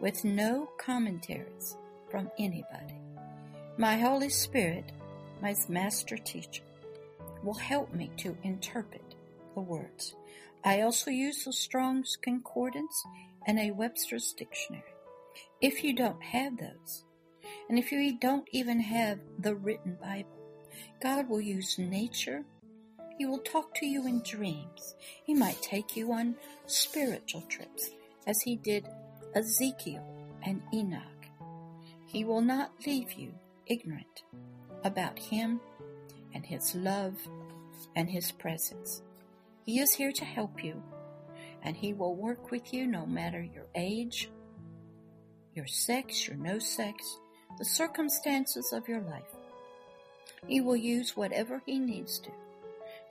with 0.00 0.24
no 0.24 0.68
commentaries 0.78 1.76
from 2.10 2.30
anybody. 2.38 3.00
My 3.78 3.96
Holy 3.96 4.28
Spirit, 4.28 4.92
my 5.40 5.54
master 5.68 6.16
teacher, 6.16 6.62
will 7.42 7.54
help 7.54 7.92
me 7.94 8.10
to 8.18 8.36
interpret 8.42 9.14
the 9.54 9.60
words. 9.60 10.14
I 10.64 10.82
also 10.82 11.10
use 11.10 11.44
the 11.44 11.52
Strong's 11.52 12.16
Concordance 12.20 13.04
and 13.46 13.58
a 13.58 13.72
Webster's 13.72 14.32
Dictionary. 14.32 14.84
If 15.60 15.82
you 15.82 15.94
don't 15.94 16.22
have 16.22 16.58
those, 16.58 17.04
and 17.68 17.78
if 17.78 17.90
you 17.90 18.18
don't 18.18 18.48
even 18.52 18.80
have 18.80 19.18
the 19.38 19.54
written 19.54 19.96
Bible, 20.00 20.38
God 21.00 21.28
will 21.28 21.40
use 21.40 21.78
nature. 21.78 22.44
He 23.18 23.26
will 23.26 23.38
talk 23.38 23.74
to 23.76 23.86
you 23.86 24.06
in 24.06 24.22
dreams. 24.22 24.94
He 25.24 25.34
might 25.34 25.60
take 25.62 25.96
you 25.96 26.12
on 26.12 26.36
spiritual 26.66 27.42
trips, 27.48 27.90
as 28.26 28.40
he 28.42 28.56
did 28.56 28.86
Ezekiel 29.34 30.04
and 30.44 30.62
Enoch. 30.72 31.26
He 32.06 32.24
will 32.24 32.42
not 32.42 32.72
leave 32.86 33.12
you 33.12 33.32
ignorant 33.66 34.22
about 34.84 35.18
him 35.18 35.60
and 36.34 36.44
his 36.44 36.74
love 36.74 37.14
and 37.96 38.10
his 38.10 38.32
presence. 38.32 39.02
He 39.64 39.78
is 39.78 39.94
here 39.94 40.12
to 40.12 40.24
help 40.24 40.62
you. 40.62 40.82
and 41.62 41.76
He 41.76 41.92
will 41.92 42.14
work 42.14 42.50
with 42.50 42.74
you 42.74 42.86
no 42.86 43.06
matter 43.06 43.40
your 43.40 43.66
age, 43.74 44.30
your 45.54 45.66
sex, 45.66 46.26
your 46.26 46.36
no 46.36 46.58
sex, 46.58 47.18
the 47.58 47.64
circumstances 47.64 48.72
of 48.72 48.88
your 48.88 49.00
life. 49.00 49.22
He 50.46 50.60
will 50.60 50.76
use 50.76 51.16
whatever 51.16 51.62
He 51.64 51.78
needs 51.78 52.18
to. 52.20 52.30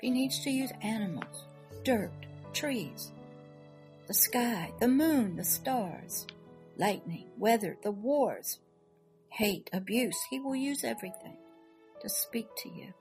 He 0.02 0.10
needs 0.10 0.44
to 0.44 0.50
use 0.50 0.72
animals, 0.82 1.46
dirt, 1.84 2.12
trees, 2.54 3.12
the 4.08 4.14
sky, 4.14 4.72
the 4.80 4.88
moon, 4.88 5.36
the 5.36 5.44
stars, 5.44 6.28
lightning, 6.78 7.28
weather, 7.38 7.78
the 7.84 7.92
wars, 7.92 8.60
hate, 9.30 9.70
abuse, 9.72 10.18
He 10.30 10.40
will 10.40 10.56
use 10.56 10.84
everything 10.84 11.38
to 12.02 12.10
speak 12.10 12.48
to 12.58 12.70
you, 12.70 12.94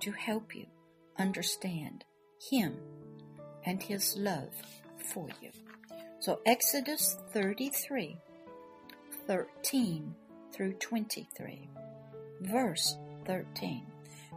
to 0.00 0.12
help 0.12 0.54
you 0.54 0.66
understand 1.18 2.04
Him 2.50 2.76
and 3.64 3.82
His 3.82 4.16
love 4.16 4.52
for 5.12 5.28
you. 5.40 5.50
So 6.20 6.40
Exodus 6.46 7.18
33, 7.32 8.16
13 9.26 10.14
through 10.52 10.74
23. 10.74 11.68
Verse 12.42 12.96
13. 13.26 13.86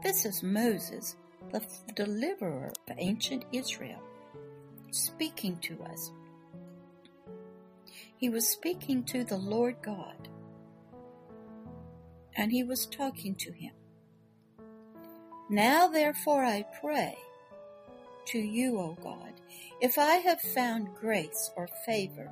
This 0.03 0.25
is 0.25 0.43
Moses, 0.43 1.15
the 1.51 1.61
deliverer 1.95 2.71
of 2.89 2.97
ancient 2.97 3.45
Israel, 3.51 4.01
speaking 4.95 5.57
to 5.59 5.83
us. 5.83 6.11
He 8.17 8.29
was 8.29 8.47
speaking 8.47 9.03
to 9.05 9.23
the 9.23 9.37
Lord 9.37 9.75
God, 9.81 10.29
and 12.35 12.51
he 12.51 12.63
was 12.63 12.85
talking 12.85 13.35
to 13.35 13.51
him. 13.51 13.73
Now 15.49 15.87
therefore 15.87 16.43
I 16.43 16.65
pray 16.81 17.17
to 18.27 18.39
you, 18.39 18.79
O 18.79 18.97
God, 19.03 19.33
if 19.81 19.97
I 19.97 20.15
have 20.15 20.41
found 20.41 20.95
grace 20.99 21.51
or 21.55 21.67
favor 21.85 22.31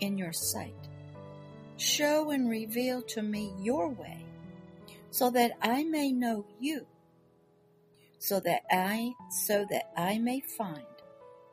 in 0.00 0.18
your 0.18 0.32
sight, 0.32 0.88
show 1.76 2.30
and 2.30 2.50
reveal 2.50 3.02
to 3.02 3.22
me 3.22 3.52
your 3.60 3.88
way, 3.88 4.24
so 5.10 5.30
that 5.30 5.52
I 5.62 5.84
may 5.84 6.10
know 6.12 6.46
you, 6.58 6.86
so 8.18 8.40
that 8.40 8.62
I 8.70 9.12
so 9.30 9.64
that 9.70 9.92
I 9.96 10.18
may 10.18 10.40
find 10.40 10.84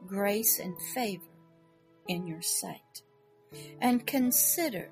grace 0.05 0.59
and 0.59 0.79
favor 0.93 1.23
in 2.07 2.27
your 2.27 2.41
sight. 2.41 3.01
And 3.81 4.05
consider 4.05 4.89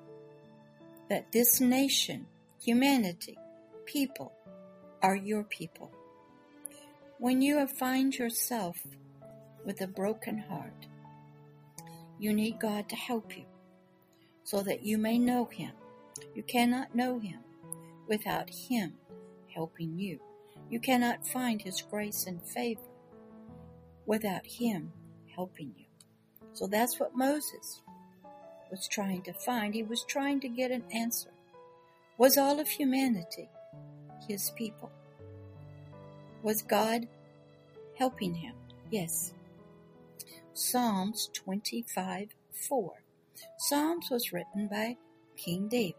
that 1.08 1.32
this 1.32 1.60
nation, 1.60 2.26
humanity, 2.60 3.38
people 3.84 4.32
are 5.02 5.16
your 5.16 5.44
people. 5.44 5.92
When 7.18 7.42
you 7.42 7.66
find 7.66 8.16
yourself 8.16 8.78
with 9.64 9.80
a 9.80 9.86
broken 9.86 10.38
heart, 10.38 10.86
you 12.18 12.32
need 12.32 12.58
God 12.58 12.88
to 12.88 12.96
help 12.96 13.36
you 13.36 13.44
so 14.44 14.62
that 14.62 14.84
you 14.84 14.96
may 14.96 15.18
know 15.18 15.46
Him. 15.46 15.72
You 16.34 16.42
cannot 16.42 16.94
know 16.94 17.18
Him 17.18 17.40
without 18.08 18.48
Him 18.48 18.94
helping 19.54 19.98
you. 19.98 20.20
You 20.70 20.80
cannot 20.80 21.26
find 21.26 21.60
His 21.60 21.82
grace 21.82 22.26
and 22.26 22.42
favor 22.42 22.80
without 24.06 24.46
Him 24.46 24.92
helping 25.34 25.74
you. 25.76 25.86
So 26.52 26.66
that's 26.66 26.98
what 26.98 27.14
Moses 27.14 27.82
was 28.70 28.88
trying 28.88 29.22
to 29.22 29.32
find. 29.32 29.74
He 29.74 29.82
was 29.82 30.04
trying 30.04 30.40
to 30.40 30.48
get 30.48 30.70
an 30.70 30.84
answer. 30.92 31.30
Was 32.18 32.38
all 32.38 32.58
of 32.58 32.68
humanity 32.68 33.48
His 34.26 34.50
people? 34.56 34.90
Was 36.42 36.62
God 36.62 37.08
helping 37.98 38.34
him? 38.34 38.54
Yes. 38.90 39.32
Psalms 40.54 41.28
25 41.34 42.28
4. 42.68 42.92
Psalms 43.58 44.08
was 44.10 44.32
written 44.32 44.68
by 44.68 44.96
King 45.36 45.68
David, 45.68 45.94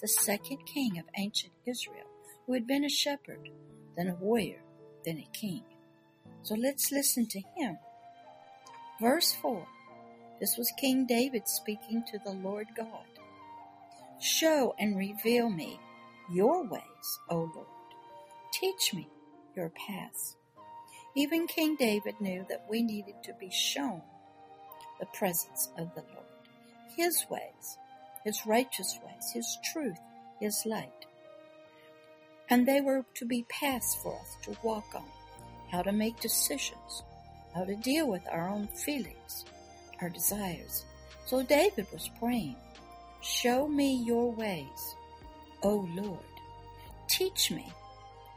the 0.00 0.08
second 0.08 0.58
king 0.66 0.98
of 0.98 1.04
ancient 1.16 1.52
Israel, 1.66 2.06
who 2.46 2.52
had 2.52 2.66
been 2.66 2.84
a 2.84 2.88
shepherd, 2.88 3.48
then 3.96 4.08
a 4.08 4.14
warrior, 4.14 4.60
then 5.04 5.18
a 5.18 5.36
king. 5.36 5.64
So 6.46 6.54
let's 6.54 6.92
listen 6.92 7.26
to 7.26 7.40
him. 7.56 7.76
Verse 9.00 9.32
4. 9.32 9.66
This 10.38 10.56
was 10.56 10.72
King 10.78 11.04
David 11.04 11.48
speaking 11.48 12.04
to 12.12 12.20
the 12.24 12.30
Lord 12.30 12.68
God. 12.76 13.04
Show 14.20 14.72
and 14.78 14.96
reveal 14.96 15.50
me 15.50 15.80
your 16.30 16.62
ways, 16.62 17.18
O 17.30 17.50
Lord. 17.52 17.66
Teach 18.52 18.94
me 18.94 19.08
your 19.56 19.70
paths. 19.70 20.36
Even 21.16 21.48
King 21.48 21.74
David 21.74 22.14
knew 22.20 22.46
that 22.48 22.66
we 22.70 22.80
needed 22.80 23.16
to 23.24 23.32
be 23.40 23.50
shown 23.50 24.02
the 25.00 25.06
presence 25.06 25.70
of 25.76 25.96
the 25.96 26.04
Lord, 26.14 26.26
His 26.96 27.26
ways, 27.28 27.76
His 28.24 28.46
righteous 28.46 29.00
ways, 29.04 29.32
His 29.34 29.58
truth, 29.72 29.98
His 30.40 30.62
light. 30.64 31.06
And 32.48 32.68
they 32.68 32.80
were 32.80 33.04
to 33.14 33.24
be 33.24 33.46
paths 33.48 33.96
for 34.00 34.14
us 34.20 34.36
to 34.44 34.56
walk 34.62 34.94
on, 34.94 35.10
how 35.70 35.82
to 35.82 35.92
make 35.92 36.20
decisions, 36.20 37.02
how 37.54 37.64
to 37.64 37.76
deal 37.76 38.08
with 38.08 38.22
our 38.30 38.48
own 38.48 38.68
feelings, 38.68 39.44
our 40.00 40.08
desires. 40.08 40.84
So 41.26 41.42
David 41.42 41.86
was 41.92 42.10
praying, 42.18 42.56
Show 43.20 43.66
me 43.66 44.04
your 44.04 44.30
ways, 44.32 44.94
O 45.62 45.88
Lord. 45.94 46.20
Teach 47.08 47.50
me 47.50 47.72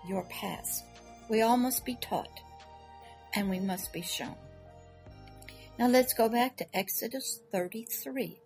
your 0.08 0.24
paths. 0.24 0.84
We 1.30 1.42
all 1.42 1.58
must 1.58 1.86
be 1.86 1.96
taught 2.02 2.40
and 3.36 3.50
we 3.50 3.60
must 3.60 3.94
be 3.94 4.02
shown. 4.02 4.36
Now 5.78 5.88
let's 5.88 6.14
go 6.14 6.28
back 6.28 6.58
to 6.58 6.76
Exodus 6.76 7.40
33, 7.52 8.40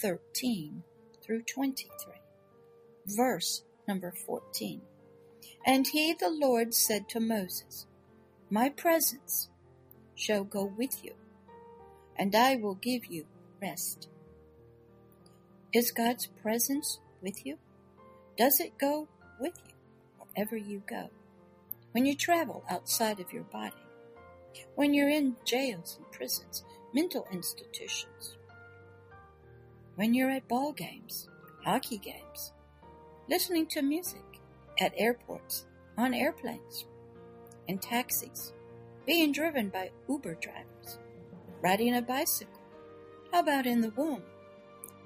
13 0.00 0.82
through 1.22 1.42
23. 1.42 2.14
Verse 3.06 3.62
number 3.88 4.12
14. 4.26 4.80
And 5.66 5.86
he, 5.86 6.14
the 6.14 6.30
Lord, 6.30 6.74
said 6.74 7.08
to 7.10 7.20
Moses, 7.20 7.86
My 8.50 8.68
presence 8.68 9.48
shall 10.14 10.44
go 10.44 10.64
with 10.64 11.04
you, 11.04 11.14
and 12.16 12.34
I 12.34 12.56
will 12.56 12.74
give 12.74 13.06
you 13.06 13.26
rest. 13.60 14.08
Is 15.72 15.90
God's 15.90 16.26
presence 16.26 16.98
with 17.22 17.46
you? 17.46 17.58
Does 18.36 18.58
it 18.60 18.78
go 18.78 19.08
with 19.38 19.54
you 19.66 19.74
wherever 20.18 20.56
you 20.56 20.82
go? 20.86 21.10
when 21.92 22.06
you 22.06 22.14
travel 22.14 22.64
outside 22.70 23.20
of 23.20 23.32
your 23.32 23.42
body, 23.44 23.74
when 24.74 24.94
you're 24.94 25.10
in 25.10 25.36
jails 25.44 25.96
and 25.98 26.10
prisons, 26.12 26.64
mental 26.94 27.26
institutions, 27.32 28.36
when 29.96 30.14
you're 30.14 30.30
at 30.30 30.48
ball 30.48 30.72
games, 30.72 31.28
hockey 31.64 31.98
games, 31.98 32.52
listening 33.28 33.66
to 33.66 33.82
music, 33.82 34.29
at 34.80 34.94
airports, 34.96 35.66
on 35.96 36.14
airplanes, 36.14 36.86
in 37.68 37.78
taxis, 37.78 38.52
being 39.06 39.30
driven 39.30 39.68
by 39.68 39.90
Uber 40.08 40.36
drivers, 40.40 40.98
riding 41.60 41.94
a 41.94 42.02
bicycle. 42.02 42.60
How 43.30 43.40
about 43.40 43.66
in 43.66 43.82
the 43.82 43.90
womb? 43.90 44.22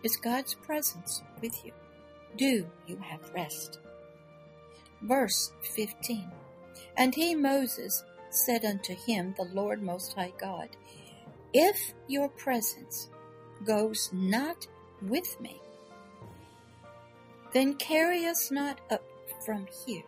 Is 0.03 0.17
God's 0.17 0.55
presence 0.55 1.23
with 1.43 1.65
you? 1.65 1.73
Do 2.37 2.67
you 2.87 2.97
have 2.99 3.31
rest? 3.35 3.81
Verse 5.03 5.53
15. 5.75 6.31
And 6.97 7.15
he, 7.15 7.35
Moses, 7.35 8.05
said 8.31 8.65
unto 8.65 8.95
him, 8.95 9.35
the 9.37 9.49
Lord 9.53 9.83
Most 9.83 10.15
High 10.15 10.33
God, 10.41 10.71
If 11.53 11.95
your 12.09 12.29
presence 12.29 13.11
goes 13.65 14.11
not 14.13 14.67
with 15.03 15.41
me, 15.41 15.61
then 17.53 17.75
carry 17.75 18.27
us 18.27 18.51
not 18.51 18.81
up 18.91 19.03
from 19.45 19.67
here. 19.87 20.05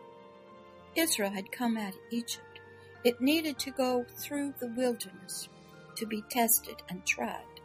Israel 0.95 1.31
had 1.31 1.51
come 1.51 1.77
out 1.77 1.93
of 1.93 1.99
Egypt. 2.11 2.59
It 3.03 3.21
needed 3.21 3.59
to 3.59 3.71
go 3.71 4.05
through 4.17 4.55
the 4.59 4.73
wilderness 4.75 5.49
to 5.95 6.05
be 6.05 6.23
tested 6.29 6.81
and 6.89 7.05
tried 7.05 7.61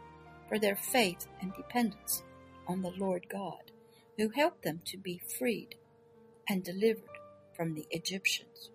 for 0.47 0.59
their 0.59 0.75
faith 0.75 1.27
and 1.41 1.53
dependence 1.53 2.23
on 2.67 2.81
the 2.81 2.93
Lord 2.97 3.27
God, 3.29 3.71
who 4.17 4.29
helped 4.29 4.63
them 4.63 4.81
to 4.85 4.97
be 4.97 5.21
freed 5.39 5.75
and 6.47 6.63
delivered 6.63 7.03
from 7.55 7.73
the 7.73 7.87
Egyptians. 7.91 8.69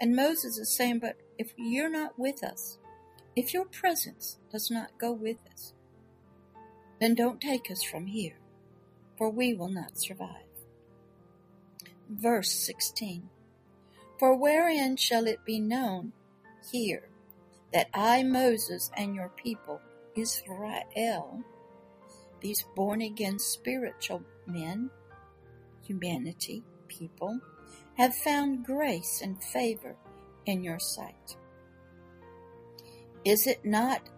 And 0.00 0.14
Moses 0.14 0.58
is 0.58 0.74
saying, 0.74 1.00
But 1.00 1.16
if 1.38 1.52
you're 1.56 1.90
not 1.90 2.18
with 2.18 2.42
us, 2.42 2.78
if 3.36 3.52
your 3.52 3.64
presence 3.64 4.38
does 4.52 4.70
not 4.70 4.98
go 4.98 5.12
with 5.12 5.38
us, 5.52 5.72
then 7.00 7.14
don't 7.14 7.40
take 7.40 7.70
us 7.70 7.82
from 7.82 8.06
here, 8.06 8.36
for 9.18 9.30
we 9.30 9.54
will 9.54 9.68
not 9.68 9.98
survive. 9.98 10.43
Verse 12.08 12.52
16 12.52 13.28
For 14.18 14.36
wherein 14.36 14.96
shall 14.96 15.26
it 15.26 15.44
be 15.44 15.58
known 15.58 16.12
here 16.70 17.08
that 17.72 17.88
I, 17.92 18.22
Moses, 18.22 18.90
and 18.96 19.14
your 19.14 19.30
people, 19.30 19.80
Israel, 20.16 21.42
these 22.40 22.64
born 22.76 23.00
again 23.00 23.38
spiritual 23.38 24.22
men, 24.46 24.90
humanity, 25.82 26.62
people, 26.88 27.40
have 27.96 28.14
found 28.14 28.64
grace 28.64 29.20
and 29.22 29.42
favor 29.42 29.96
in 30.46 30.62
your 30.62 30.78
sight. 30.78 31.36
Is 33.24 33.46
it 33.46 33.64
not 33.64 34.08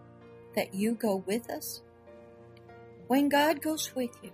that 0.55 0.73
you 0.73 0.93
go 0.93 1.15
with 1.15 1.49
us? 1.49 1.81
When 3.07 3.29
God 3.29 3.61
goes 3.61 3.95
with 3.95 4.11
you, 4.21 4.31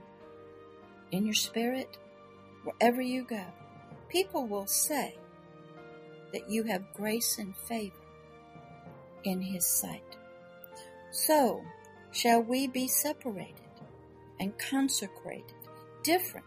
in 1.11 1.25
your 1.25 1.35
spirit, 1.35 1.97
wherever 2.63 3.01
you 3.01 3.23
go, 3.23 3.45
people 4.09 4.45
will 4.47 4.67
say 4.67 5.15
that 6.31 6.49
you 6.49 6.63
have 6.63 6.93
grace 6.93 7.37
and 7.37 7.55
favor 7.55 7.95
in 9.23 9.41
His 9.41 9.65
sight. 9.65 10.17
So 11.11 11.63
shall 12.11 12.41
we 12.41 12.67
be 12.67 12.87
separated 12.87 13.55
and 14.39 14.57
consecrated, 14.57 15.53
different, 16.03 16.45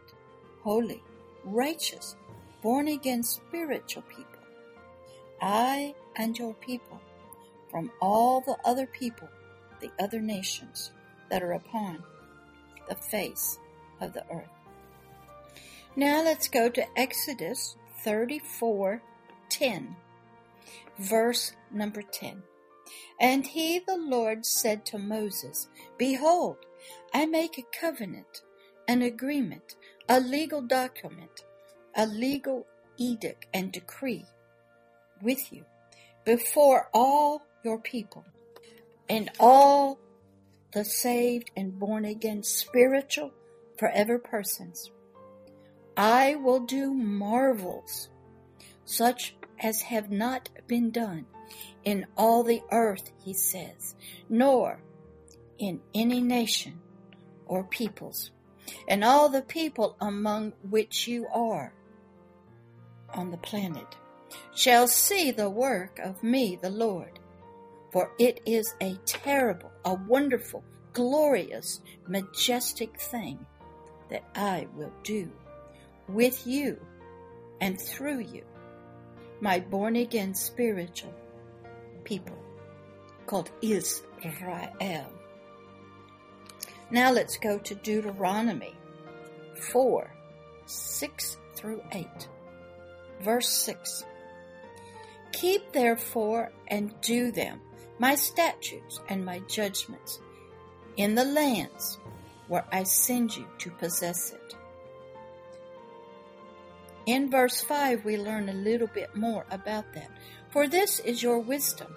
holy, 0.63 1.03
righteous, 1.45 2.17
born 2.63 2.89
again 2.89 3.23
spiritual 3.23 4.03
people. 4.03 4.25
I 5.41 5.95
and 6.17 6.39
your 6.39 6.55
people 6.55 7.01
from 7.71 7.91
all 8.01 8.41
the 8.41 8.57
other 8.65 8.87
people, 8.87 9.29
the 9.81 9.91
other 9.99 10.21
nations 10.21 10.91
that 11.31 11.43
are 11.43 11.53
upon 11.53 12.03
the 12.89 12.95
face 12.95 13.59
of 14.01 14.13
the 14.13 14.25
earth. 14.31 14.56
Now 15.99 16.23
let's 16.23 16.49
go 16.49 16.69
to 16.69 16.99
Exodus 16.99 17.75
34 18.05 19.01
10, 19.49 19.97
verse 20.99 21.53
number 21.73 22.03
10. 22.03 22.43
And 23.19 23.47
he, 23.47 23.79
the 23.79 23.97
Lord, 23.97 24.45
said 24.45 24.85
to 24.87 24.99
Moses, 24.99 25.69
Behold, 25.97 26.59
I 27.15 27.25
make 27.25 27.57
a 27.57 27.81
covenant, 27.81 28.43
an 28.87 29.01
agreement, 29.01 29.77
a 30.07 30.21
legal 30.21 30.61
document, 30.61 31.45
a 31.95 32.07
legal 32.07 32.67
edict 32.99 33.47
and 33.55 33.73
decree 33.73 34.27
with 35.23 35.51
you 35.51 35.65
before 36.27 36.91
all 36.93 37.41
your 37.65 37.79
people 37.79 38.27
and 39.09 39.31
all 39.41 39.99
the 40.75 40.85
saved 40.85 41.51
and 41.57 41.79
born 41.79 42.05
again 42.05 42.43
spiritual 42.43 43.33
forever 43.79 44.19
persons. 44.19 44.91
I 45.97 46.35
will 46.35 46.61
do 46.61 46.93
marvels 46.93 48.11
such 48.85 49.35
as 49.59 49.81
have 49.83 50.11
not 50.11 50.51
been 50.67 50.91
done 50.91 51.27
in 51.85 52.07
all 52.17 52.43
the 52.43 52.63
earth, 52.71 53.13
he 53.25 53.33
says, 53.33 53.95
nor 54.29 54.81
in 55.59 55.81
any 55.95 56.21
nation 56.21 56.79
or 57.47 57.65
peoples, 57.65 58.31
and 58.89 59.03
all 59.03 59.29
the 59.29 59.43
people 59.43 59.97
among 60.01 60.53
which 60.69 61.09
you 61.09 61.27
are 61.33 61.73
on 63.15 63.31
the 63.31 63.39
planet 63.39 63.97
shall 64.55 64.87
see 64.87 65.31
the 65.31 65.49
work 65.49 65.99
of 66.03 66.23
me, 66.23 66.59
the 66.61 66.71
Lord. 66.71 67.19
For 67.93 68.11
it 68.19 68.41
is 68.45 68.75
a 68.83 68.99
terrible, 69.07 69.71
a 69.85 69.95
wonderful, 69.95 70.63
glorious, 70.93 71.81
majestic 72.07 73.01
thing 73.01 73.47
that 74.11 74.25
I 74.35 74.67
will 74.75 74.93
do 75.03 75.31
with 76.09 76.47
you 76.47 76.81
and 77.61 77.81
through 77.81 78.21
you, 78.21 78.45
my 79.41 79.61
born 79.61 79.97
again 79.97 80.35
spiritual 80.35 81.15
people 82.05 82.39
called 83.27 83.51
Israel. 83.61 85.13
Now 86.91 87.11
let's 87.11 87.37
go 87.37 87.59
to 87.59 87.75
Deuteronomy 87.75 88.75
4 89.73 90.13
6 90.67 91.39
through 91.55 91.83
8. 91.93 92.07
Verse 93.23 93.49
6 93.49 94.05
Keep 95.33 95.73
therefore 95.73 96.53
and 96.69 96.99
do 97.01 97.31
them, 97.31 97.61
my 97.99 98.15
statutes 98.15 99.01
and 99.09 99.25
my 99.25 99.41
judgments, 99.49 100.21
in 100.97 101.15
the 101.15 101.25
lands 101.25 101.99
where 102.49 102.65
I 102.73 102.85
send 102.85 103.37
you 103.37 103.47
to 103.59 103.71
possess 103.71 104.33
it. 104.33 104.55
In 107.07 107.31
verse 107.31 107.63
5, 107.63 108.05
we 108.05 108.17
learn 108.17 108.49
a 108.49 108.53
little 108.53 108.89
bit 108.89 109.15
more 109.15 109.47
about 109.51 109.93
that. 109.95 110.11
For 110.51 110.67
this 110.67 110.99
is 111.01 111.23
your 111.23 111.39
wisdom, 111.39 111.95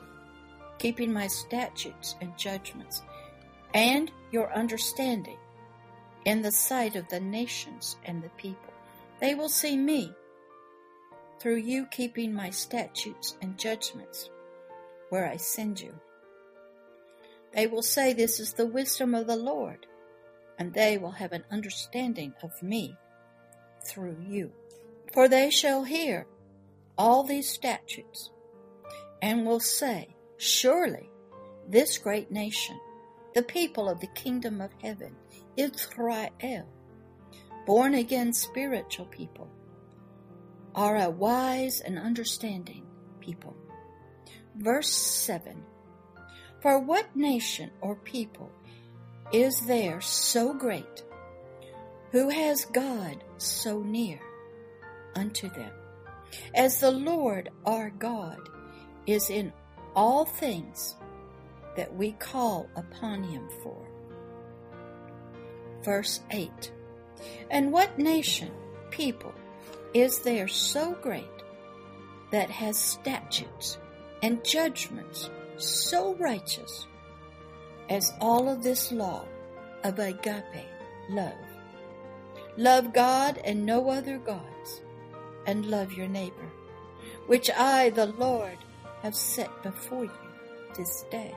keeping 0.77 1.11
my 1.11 1.25
statutes 1.25 2.15
and 2.21 2.37
judgments, 2.37 3.01
and 3.73 4.11
your 4.31 4.53
understanding 4.53 5.37
in 6.25 6.43
the 6.43 6.51
sight 6.51 6.95
of 6.95 7.09
the 7.09 7.19
nations 7.19 7.97
and 8.05 8.21
the 8.21 8.29
people. 8.37 8.73
They 9.19 9.33
will 9.33 9.49
see 9.49 9.75
me 9.75 10.13
through 11.39 11.57
you 11.57 11.87
keeping 11.87 12.33
my 12.33 12.51
statutes 12.51 13.35
and 13.41 13.57
judgments 13.57 14.29
where 15.09 15.27
I 15.27 15.37
send 15.37 15.81
you. 15.81 15.93
They 17.53 17.65
will 17.65 17.81
say, 17.81 18.13
This 18.13 18.39
is 18.39 18.53
the 18.53 18.67
wisdom 18.67 19.15
of 19.15 19.25
the 19.25 19.35
Lord, 19.35 19.87
and 20.59 20.73
they 20.73 20.97
will 20.97 21.11
have 21.11 21.31
an 21.31 21.45
understanding 21.49 22.33
of 22.43 22.61
me 22.61 22.95
through 23.83 24.17
you. 24.21 24.51
For 25.13 25.27
they 25.27 25.49
shall 25.49 25.83
hear 25.83 26.27
all 26.97 27.23
these 27.23 27.49
statutes 27.49 28.31
and 29.21 29.45
will 29.45 29.59
say, 29.59 30.15
Surely 30.37 31.09
this 31.67 31.97
great 31.97 32.31
nation, 32.31 32.79
the 33.33 33.43
people 33.43 33.89
of 33.89 33.99
the 33.99 34.07
kingdom 34.07 34.61
of 34.61 34.71
heaven, 34.81 35.15
Israel, 35.57 36.67
born 37.65 37.93
again 37.95 38.33
spiritual 38.33 39.05
people, 39.05 39.49
are 40.75 40.97
a 40.97 41.09
wise 41.09 41.81
and 41.81 41.97
understanding 41.97 42.85
people. 43.19 43.55
Verse 44.55 44.89
7 44.89 45.63
For 46.61 46.79
what 46.79 47.15
nation 47.15 47.71
or 47.81 47.95
people 47.95 48.51
is 49.31 49.61
there 49.61 50.01
so 50.01 50.53
great 50.53 51.03
who 52.11 52.29
has 52.29 52.65
God 52.65 53.23
so 53.37 53.81
near 53.81 54.19
unto 55.19 55.49
them? 55.49 55.71
As 56.55 56.79
the 56.79 56.91
Lord 56.91 57.49
our 57.65 57.89
God 57.89 58.39
is 59.05 59.29
in 59.29 59.51
all 59.95 60.25
things 60.25 60.95
that 61.75 61.93
we 61.95 62.11
call 62.13 62.69
upon 62.75 63.23
him 63.23 63.47
for. 63.63 63.87
Verse 65.83 66.21
8 66.31 66.71
And 67.49 67.71
what 67.71 67.97
nation, 67.97 68.51
people, 68.91 69.33
is 69.93 70.19
there 70.19 70.47
so 70.47 70.97
great 71.01 71.25
that 72.31 72.49
has 72.49 72.77
statutes 72.77 73.77
and 74.21 74.43
judgments 74.43 75.29
so 75.57 76.15
righteous 76.15 76.87
as 77.89 78.13
all 78.21 78.47
of 78.47 78.63
this 78.63 78.91
law 78.91 79.25
of 79.83 79.99
agape 79.99 80.67
love. 81.09 81.33
Love 82.57 82.93
God 82.93 83.39
and 83.43 83.65
no 83.65 83.89
other 83.89 84.17
gods, 84.17 84.81
and 85.49 85.65
love 85.65 85.93
your 85.93 86.07
neighbor, 86.07 86.51
which 87.25 87.49
I, 87.49 87.89
the 87.89 88.05
Lord, 88.05 88.59
have 89.01 89.15
set 89.15 89.63
before 89.63 90.03
you 90.05 90.11
this 90.77 91.05
day. 91.09 91.33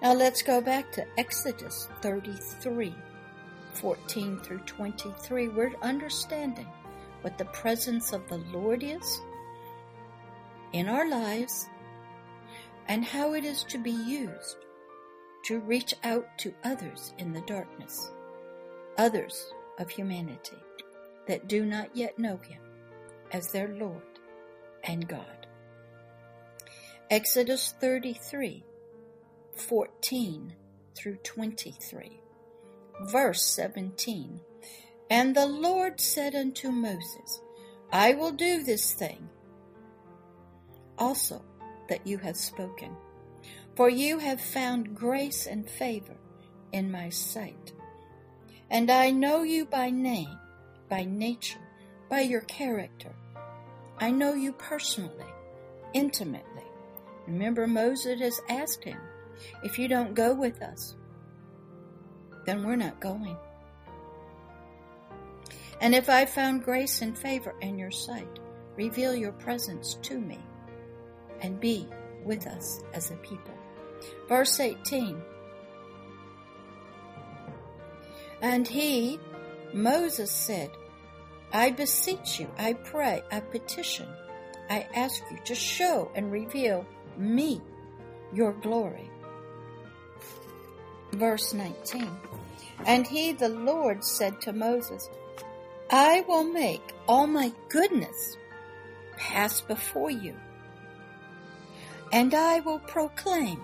Now 0.00 0.12
let's 0.14 0.40
go 0.40 0.60
back 0.60 0.92
to 0.92 1.04
Exodus 1.18 1.88
33. 2.00 2.94
14 3.72 4.38
through 4.38 4.60
23, 4.60 5.48
we're 5.48 5.72
understanding 5.82 6.68
what 7.22 7.36
the 7.38 7.44
presence 7.46 8.12
of 8.12 8.28
the 8.28 8.38
Lord 8.52 8.84
is 8.84 9.20
in 10.72 10.88
our 10.88 11.10
lives 11.10 11.68
and 12.86 13.04
how 13.04 13.34
it 13.34 13.44
is 13.44 13.64
to 13.64 13.78
be 13.78 13.90
used 13.90 14.58
to 15.46 15.58
reach 15.58 15.92
out 16.04 16.38
to 16.38 16.54
others 16.62 17.14
in 17.18 17.32
the 17.32 17.40
darkness, 17.40 18.12
others 18.96 19.52
of 19.80 19.90
humanity 19.90 20.62
that 21.26 21.48
do 21.48 21.64
not 21.64 21.94
yet 21.94 22.18
know 22.18 22.38
Him 22.38 22.60
as 23.32 23.48
their 23.48 23.68
Lord 23.68 24.02
and 24.82 25.08
God. 25.08 25.46
Exodus 27.10 27.74
33 27.80 28.64
14 29.56 30.54
through 30.94 31.16
23 31.16 32.20
verse 33.02 33.42
17. 33.42 34.40
And 35.10 35.34
the 35.34 35.46
Lord 35.46 36.00
said 36.00 36.34
unto 36.34 36.70
Moses, 36.70 37.40
I 37.92 38.14
will 38.14 38.32
do 38.32 38.62
this 38.62 38.94
thing 38.94 39.28
also 40.98 41.44
that 41.88 42.06
you 42.06 42.18
have 42.18 42.36
spoken, 42.36 42.96
for 43.76 43.88
you 43.88 44.18
have 44.18 44.40
found 44.40 44.94
grace 44.94 45.46
and 45.46 45.68
favor 45.68 46.16
in 46.72 46.90
my 46.90 47.08
sight. 47.10 47.72
And 48.70 48.90
I 48.90 49.10
know 49.10 49.42
you 49.42 49.66
by 49.66 49.90
name, 49.90 50.38
by 50.94 51.02
nature, 51.02 51.58
by 52.08 52.20
your 52.20 52.42
character. 52.42 53.12
I 53.98 54.12
know 54.12 54.34
you 54.34 54.52
personally, 54.52 55.32
intimately. 55.92 56.68
Remember, 57.26 57.66
Moses 57.66 58.20
has 58.20 58.40
asked 58.48 58.84
him, 58.84 59.00
If 59.64 59.76
you 59.76 59.88
don't 59.88 60.14
go 60.14 60.32
with 60.32 60.62
us, 60.62 60.94
then 62.46 62.62
we're 62.62 62.76
not 62.76 63.00
going. 63.00 63.36
And 65.80 65.96
if 65.96 66.08
I 66.08 66.26
found 66.26 66.62
grace 66.62 67.02
and 67.02 67.18
favor 67.18 67.56
in 67.60 67.76
your 67.76 67.90
sight, 67.90 68.38
reveal 68.76 69.16
your 69.16 69.32
presence 69.32 69.98
to 70.02 70.20
me 70.20 70.38
and 71.40 71.58
be 71.58 71.88
with 72.24 72.46
us 72.46 72.84
as 72.92 73.10
a 73.10 73.16
people. 73.16 73.58
Verse 74.28 74.60
18 74.60 75.20
And 78.42 78.68
he, 78.68 79.18
Moses 79.72 80.30
said, 80.30 80.70
I 81.54 81.70
beseech 81.70 82.40
you, 82.40 82.50
I 82.58 82.72
pray, 82.72 83.22
I 83.30 83.38
petition, 83.38 84.08
I 84.68 84.88
ask 84.92 85.22
you 85.30 85.38
to 85.44 85.54
show 85.54 86.10
and 86.16 86.32
reveal 86.32 86.84
me 87.16 87.60
your 88.32 88.52
glory. 88.54 89.08
Verse 91.12 91.54
19 91.54 92.10
And 92.86 93.06
he, 93.06 93.30
the 93.30 93.50
Lord, 93.50 94.04
said 94.04 94.40
to 94.40 94.52
Moses, 94.52 95.08
I 95.90 96.24
will 96.26 96.42
make 96.42 96.92
all 97.06 97.28
my 97.28 97.52
goodness 97.68 98.36
pass 99.16 99.60
before 99.60 100.10
you, 100.10 100.34
and 102.10 102.34
I 102.34 102.58
will 102.60 102.80
proclaim 102.80 103.62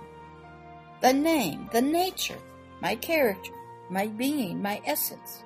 the 1.01 1.13
name, 1.13 1.69
the 1.73 1.83
nature, 1.83 2.39
my 2.81 2.95
character, 2.95 3.53
my 3.89 4.07
being, 4.07 4.63
my 4.63 4.81
essence, 4.87 5.43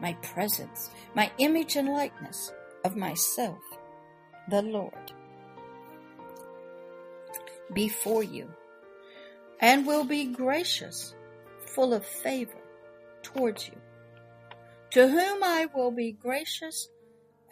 my 0.00 0.14
presence, 0.14 0.90
my 1.14 1.30
image 1.38 1.76
and 1.76 1.88
likeness 1.88 2.52
of 2.84 2.96
myself, 2.96 3.60
the 4.48 4.62
Lord, 4.62 5.12
before 7.72 8.22
you, 8.22 8.50
and 9.60 9.86
will 9.86 10.04
be 10.04 10.26
gracious, 10.26 11.14
full 11.74 11.92
of 11.92 12.04
favor 12.04 12.60
towards 13.22 13.68
you. 13.68 13.76
To 14.92 15.06
whom 15.06 15.44
I 15.44 15.66
will 15.72 15.92
be 15.92 16.12
gracious, 16.12 16.88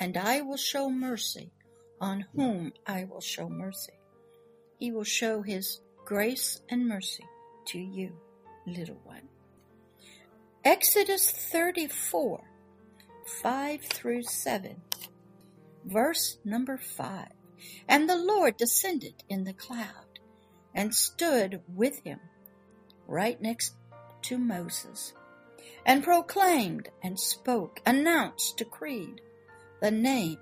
and 0.00 0.16
I 0.16 0.40
will 0.40 0.56
show 0.56 0.90
mercy 0.90 1.52
on 2.00 2.24
whom 2.34 2.72
I 2.86 3.04
will 3.04 3.20
show 3.20 3.48
mercy. 3.48 3.92
He 4.78 4.90
will 4.90 5.04
show 5.04 5.42
his 5.42 5.80
grace 6.04 6.60
and 6.68 6.88
mercy 6.88 7.24
to 7.66 7.78
you, 7.78 8.12
little 8.66 9.00
one. 9.04 9.28
Exodus 10.64 11.30
34, 11.30 12.40
5 13.42 13.80
through 13.80 14.22
7, 14.22 14.82
verse 15.84 16.38
number 16.44 16.76
5. 16.76 17.28
And 17.88 18.08
the 18.08 18.16
Lord 18.16 18.56
descended 18.56 19.14
in 19.28 19.44
the 19.44 19.52
cloud 19.52 20.18
and 20.74 20.94
stood 20.94 21.62
with 21.68 22.02
him 22.02 22.18
right 23.06 23.40
next 23.40 23.74
to 24.22 24.36
Moses 24.36 25.14
and 25.86 26.02
proclaimed 26.02 26.88
and 27.02 27.18
spoke, 27.18 27.80
announced, 27.86 28.58
decreed 28.58 29.20
the 29.80 29.92
name, 29.92 30.38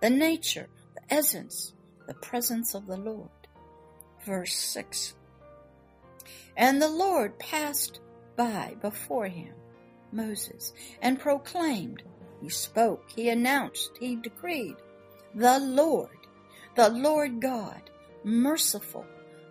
the 0.00 0.10
nature, 0.10 0.68
the 0.94 1.14
essence, 1.14 1.74
the 2.08 2.14
presence 2.14 2.74
of 2.74 2.86
the 2.86 2.96
Lord. 2.96 3.30
Verse 4.26 4.54
6. 4.54 5.14
And 6.56 6.82
the 6.82 6.88
Lord 6.88 7.38
passed 7.38 8.00
by 8.40 8.74
before 8.80 9.26
him 9.26 9.52
Moses 10.12 10.72
and 11.02 11.20
proclaimed, 11.20 12.02
he 12.40 12.48
spoke, 12.48 13.04
he 13.14 13.28
announced, 13.28 13.90
he 14.00 14.16
decreed, 14.16 14.76
the 15.34 15.58
Lord, 15.58 16.16
the 16.74 16.88
Lord 16.88 17.42
God, 17.42 17.90
merciful 18.24 19.04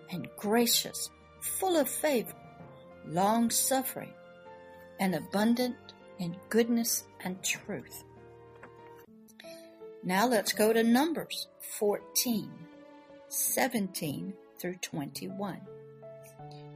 and 0.09 0.27
gracious, 0.37 1.11
full 1.39 1.77
of 1.77 1.87
favor, 1.87 2.33
long 3.05 3.51
suffering, 3.51 4.13
and 4.99 5.13
abundant 5.13 5.77
in 6.17 6.35
goodness 6.49 7.03
and 7.23 7.43
truth. 7.43 8.03
Now 10.03 10.27
let's 10.27 10.51
go 10.51 10.73
to 10.73 10.83
Numbers 10.83 11.47
14, 11.77 12.51
17 13.27 14.33
through 14.59 14.77
21. 14.77 15.61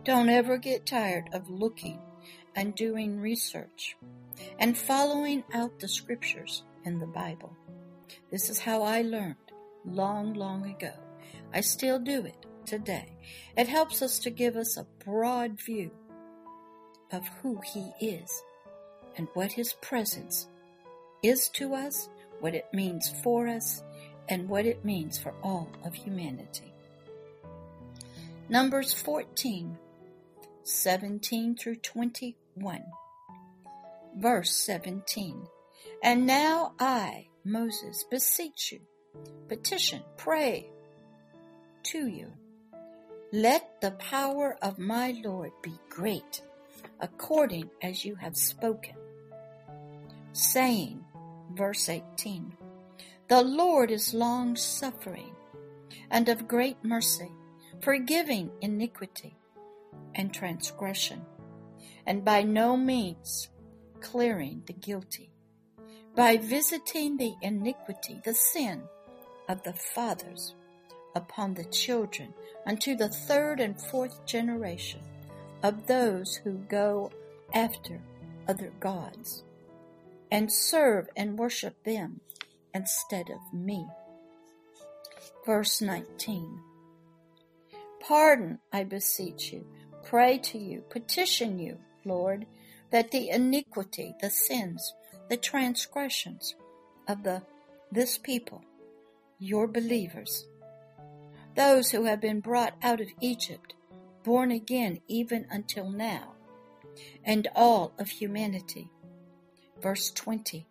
Don't 0.03 0.27
ever 0.27 0.57
get 0.57 0.85
tired 0.85 1.29
of 1.31 1.49
looking 1.49 1.97
and 2.57 2.75
doing 2.75 3.21
research 3.21 3.95
and 4.59 4.77
following 4.77 5.45
out 5.53 5.79
the 5.79 5.87
scriptures 5.87 6.63
in 6.83 6.99
the 6.99 7.07
Bible. 7.07 7.55
This 8.29 8.49
is 8.49 8.59
how 8.59 8.83
I 8.83 9.01
learned 9.01 9.37
long, 9.85 10.33
long 10.33 10.69
ago. 10.69 10.91
I 11.53 11.61
still 11.61 11.99
do 11.99 12.25
it 12.25 12.45
today. 12.65 13.15
It 13.55 13.69
helps 13.69 14.01
us 14.01 14.19
to 14.19 14.29
give 14.29 14.57
us 14.57 14.75
a 14.75 14.87
broad 15.05 15.61
view 15.61 15.91
of 17.13 17.25
who 17.41 17.61
He 17.73 17.93
is 18.01 18.43
and 19.15 19.29
what 19.35 19.53
His 19.53 19.71
presence 19.81 20.47
is 21.21 21.47
to 21.49 21.73
us, 21.75 22.09
what 22.41 22.55
it 22.55 22.67
means 22.73 23.13
for 23.23 23.47
us, 23.47 23.81
and 24.27 24.49
what 24.49 24.65
it 24.65 24.83
means 24.83 25.17
for 25.17 25.33
all 25.41 25.69
of 25.85 25.93
humanity. 25.93 26.73
Numbers 28.49 28.91
14, 28.93 29.77
17 30.63 31.55
through 31.55 31.75
21. 31.75 32.83
Verse 34.17 34.55
17. 34.55 35.47
And 36.01 36.25
now 36.25 36.73
I, 36.79 37.27
Moses, 37.43 38.05
beseech 38.09 38.71
you, 38.71 38.79
petition, 39.47 40.03
pray 40.17 40.69
to 41.83 42.07
you. 42.07 42.31
Let 43.31 43.81
the 43.81 43.91
power 43.91 44.57
of 44.61 44.79
my 44.79 45.15
Lord 45.23 45.51
be 45.61 45.73
great, 45.89 46.41
according 46.99 47.69
as 47.81 48.05
you 48.05 48.15
have 48.15 48.37
spoken. 48.37 48.95
Saying, 50.31 51.03
verse 51.53 51.89
18, 51.89 52.55
The 53.27 53.41
Lord 53.41 53.91
is 53.91 54.13
long 54.13 54.55
suffering 54.55 55.35
and 56.09 56.29
of 56.29 56.47
great 56.47 56.77
mercy, 56.83 57.31
forgiving 57.81 58.51
iniquity 58.61 59.35
and 60.15 60.33
transgression, 60.33 61.25
and 62.05 62.23
by 62.23 62.43
no 62.43 62.77
means 62.77 63.49
clearing 64.01 64.63
the 64.67 64.73
guilty, 64.73 65.31
by 66.15 66.37
visiting 66.37 67.17
the 67.17 67.33
iniquity, 67.41 68.21
the 68.23 68.33
sin 68.33 68.83
of 69.49 69.63
the 69.63 69.73
fathers 69.73 70.55
upon 71.15 71.53
the 71.53 71.65
children 71.65 72.33
unto 72.65 72.95
the 72.95 73.09
third 73.09 73.59
and 73.59 73.81
fourth 73.81 74.25
generation 74.25 75.01
of 75.61 75.87
those 75.87 76.35
who 76.43 76.53
go 76.69 77.11
after 77.53 78.01
other 78.47 78.71
gods 78.79 79.43
and 80.31 80.51
serve 80.51 81.07
and 81.15 81.37
worship 81.37 81.83
them 81.83 82.19
instead 82.73 83.29
of 83.29 83.53
me. 83.53 83.87
Verse 85.45 85.81
19 85.81 86.59
Pardon, 87.99 88.59
I 88.71 88.83
beseech 88.83 89.53
you, 89.53 89.65
pray 90.03 90.37
to 90.37 90.57
you, 90.57 90.83
petition 90.89 91.59
you, 91.59 91.77
Lord, 92.05 92.45
that 92.91 93.11
the 93.11 93.29
iniquity, 93.29 94.13
the 94.21 94.29
sins, 94.29 94.93
the 95.29 95.37
transgressions 95.37 96.55
of 97.07 97.23
the 97.23 97.41
this 97.91 98.17
people, 98.17 98.63
your 99.39 99.67
believers, 99.67 100.45
those 101.55 101.91
who 101.91 102.05
have 102.05 102.19
been 102.19 102.39
brought 102.39 102.73
out 102.81 102.99
of 102.99 103.07
Egypt, 103.21 103.73
born 104.23 104.51
again 104.51 104.99
even 105.07 105.45
until 105.51 105.89
now, 105.89 106.33
and 107.23 107.47
all 107.55 107.93
of 107.99 108.09
humanity. 108.09 108.89
Verse 109.81 110.11
20. 110.11 110.65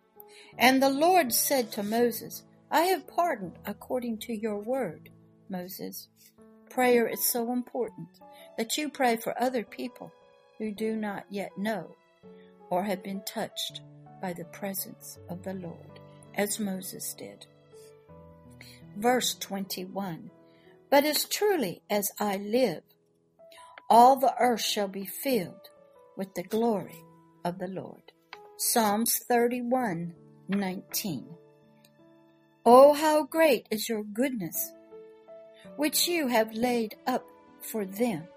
And 0.57 0.81
the 0.81 0.89
Lord 0.89 1.33
said 1.33 1.71
to 1.73 1.83
Moses, 1.83 2.43
I 2.69 2.83
have 2.83 3.07
pardoned 3.07 3.59
according 3.65 4.17
to 4.19 4.33
your 4.33 4.57
word, 4.57 5.09
Moses. 5.49 6.07
Prayer 6.69 7.07
is 7.07 7.23
so 7.23 7.53
important 7.53 8.07
that 8.57 8.77
you 8.77 8.89
pray 8.89 9.17
for 9.17 9.39
other 9.41 9.63
people 9.63 10.11
who 10.57 10.71
do 10.71 10.95
not 10.95 11.25
yet 11.29 11.57
know 11.57 11.95
or 12.69 12.83
have 12.83 13.03
been 13.03 13.21
touched 13.25 13.81
by 14.21 14.33
the 14.33 14.45
presence 14.45 15.17
of 15.29 15.43
the 15.43 15.53
Lord, 15.53 15.99
as 16.35 16.59
Moses 16.59 17.13
did. 17.13 17.45
Verse 18.97 19.35
21 19.35 20.31
But 20.89 21.03
as 21.03 21.25
truly 21.25 21.81
as 21.89 22.11
I 22.19 22.37
live, 22.37 22.83
all 23.89 24.15
the 24.15 24.33
earth 24.39 24.61
shall 24.61 24.87
be 24.87 25.05
filled 25.05 25.69
with 26.15 26.33
the 26.35 26.43
glory 26.43 27.03
of 27.43 27.59
the 27.59 27.67
Lord. 27.67 28.11
Psalms 28.57 29.19
31 29.27 30.13
19. 30.47 31.27
Oh, 32.65 32.93
how 32.93 33.23
great 33.23 33.67
is 33.69 33.89
your 33.89 34.03
goodness, 34.03 34.71
which 35.75 36.07
you 36.07 36.27
have 36.27 36.53
laid 36.53 36.95
up 37.05 37.25
for 37.61 37.85
them 37.85 38.27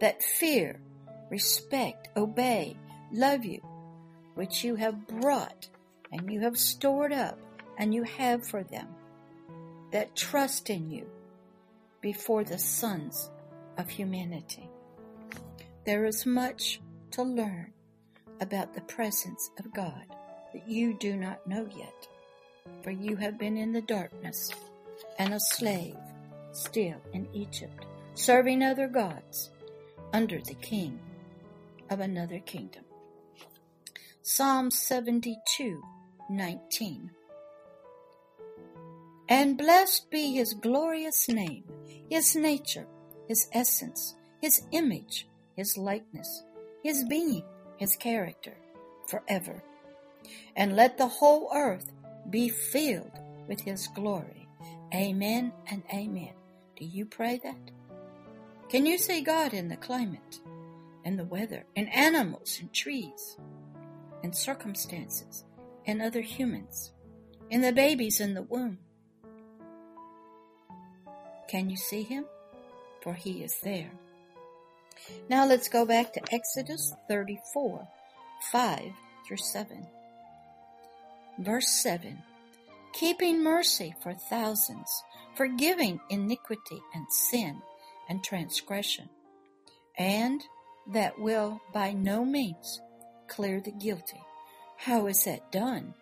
that 0.00 0.22
fear, 0.22 0.80
respect, 1.30 2.08
obey, 2.16 2.76
love 3.12 3.44
you, 3.44 3.60
which 4.34 4.64
you 4.64 4.74
have 4.74 5.06
brought 5.06 5.68
and 6.12 6.32
you 6.32 6.40
have 6.40 6.58
stored 6.58 7.12
up 7.12 7.38
and 7.78 7.94
you 7.94 8.02
have 8.02 8.46
for 8.46 8.62
them, 8.64 8.88
that 9.92 10.16
trust 10.16 10.70
in 10.70 10.90
you 10.90 11.06
before 12.00 12.44
the 12.44 12.58
sons 12.58 13.30
of 13.78 13.88
humanity. 13.88 14.68
There 15.84 16.04
is 16.04 16.26
much 16.26 16.80
to 17.12 17.22
learn 17.22 17.72
about 18.40 18.74
the 18.74 18.80
presence 18.82 19.50
of 19.58 19.72
God 19.72 20.04
that 20.52 20.68
you 20.68 20.96
do 20.98 21.16
not 21.16 21.46
know 21.46 21.68
yet, 21.76 22.08
for 22.82 22.90
you 22.90 23.16
have 23.16 23.38
been 23.38 23.56
in 23.56 23.72
the 23.72 23.82
darkness 23.82 24.50
and 25.18 25.34
a 25.34 25.40
slave 25.40 25.96
still 26.52 27.00
in 27.12 27.28
Egypt, 27.32 27.86
serving 28.14 28.62
other 28.62 28.88
gods 28.88 29.50
under 30.12 30.40
the 30.40 30.54
king 30.54 30.98
of 31.90 32.00
another 32.00 32.38
kingdom. 32.40 32.84
Psalm 34.22 34.70
72 34.70 35.82
19. 36.28 37.10
And 39.28 39.56
blessed 39.56 40.10
be 40.10 40.32
his 40.32 40.54
glorious 40.54 41.28
name, 41.28 41.64
his 42.08 42.34
nature, 42.36 42.86
his 43.28 43.48
essence, 43.52 44.14
his 44.40 44.62
image, 44.72 45.28
his 45.56 45.76
likeness, 45.76 46.44
his 46.82 47.04
being, 47.04 47.44
his 47.76 47.96
character, 47.96 48.56
forever. 49.08 49.62
And 50.56 50.76
let 50.76 50.98
the 50.98 51.08
whole 51.08 51.50
earth 51.54 51.92
be 52.28 52.48
filled 52.48 53.18
with 53.48 53.60
his 53.60 53.88
glory. 53.88 54.48
Amen 54.94 55.52
and 55.70 55.82
amen. 55.92 56.34
Do 56.76 56.84
you 56.84 57.06
pray 57.06 57.40
that? 57.44 57.70
Can 58.70 58.86
you 58.86 58.98
see 58.98 59.20
God 59.20 59.52
in 59.52 59.66
the 59.66 59.76
climate, 59.76 60.38
in 61.04 61.16
the 61.16 61.24
weather, 61.24 61.64
in 61.74 61.88
animals, 61.88 62.60
in 62.60 62.68
trees, 62.68 63.36
in 64.22 64.32
circumstances, 64.32 65.42
in 65.86 66.00
other 66.00 66.20
humans, 66.20 66.92
in 67.50 67.62
the 67.62 67.72
babies 67.72 68.20
in 68.20 68.34
the 68.34 68.42
womb? 68.42 68.78
Can 71.48 71.68
you 71.68 71.76
see 71.76 72.04
him? 72.04 72.26
For 73.02 73.12
he 73.12 73.42
is 73.42 73.58
there. 73.64 73.90
Now 75.28 75.46
let's 75.46 75.68
go 75.68 75.84
back 75.84 76.12
to 76.12 76.32
Exodus 76.32 76.94
34, 77.08 77.88
5 78.52 78.82
through 79.26 79.36
7. 79.36 79.84
Verse 81.40 81.68
7 81.82 82.22
Keeping 82.92 83.42
mercy 83.42 83.96
for 84.00 84.14
thousands, 84.14 85.02
forgiving 85.34 85.98
iniquity 86.08 86.80
and 86.94 87.06
sin 87.10 87.60
and 88.10 88.22
transgression, 88.22 89.08
and 89.96 90.42
that 90.92 91.18
will 91.18 91.60
by 91.72 91.92
no 91.92 92.24
means 92.24 92.80
clear 93.28 93.60
the 93.60 93.70
guilty. 93.70 94.20
How 94.76 95.06
is 95.06 95.24
that 95.24 95.52
done? 95.52 95.94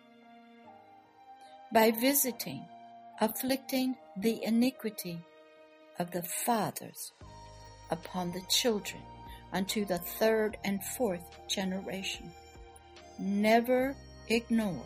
By 1.71 1.91
visiting, 1.91 2.65
afflicting 3.21 3.95
the 4.17 4.43
iniquity 4.43 5.19
of 5.99 6.11
the 6.11 6.23
fathers 6.23 7.13
upon 7.91 8.31
the 8.31 8.41
children 8.49 9.01
unto 9.53 9.85
the 9.85 9.99
third 9.99 10.57
and 10.63 10.83
fourth 10.83 11.25
generation. 11.47 12.31
Never 13.19 13.95
ignore 14.29 14.85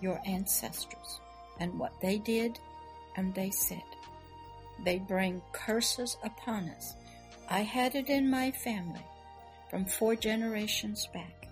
your 0.00 0.20
ancestors 0.26 1.20
and 1.60 1.78
what 1.78 1.92
they 2.00 2.18
did 2.18 2.58
and 3.16 3.34
they 3.34 3.50
said. 3.50 3.82
They 4.84 4.98
bring 4.98 5.42
curses 5.52 6.16
upon 6.22 6.68
us. 6.70 6.94
I 7.50 7.60
had 7.60 7.94
it 7.94 8.08
in 8.08 8.30
my 8.30 8.50
family 8.50 9.04
from 9.70 9.84
four 9.84 10.14
generations 10.16 11.08
back. 11.12 11.48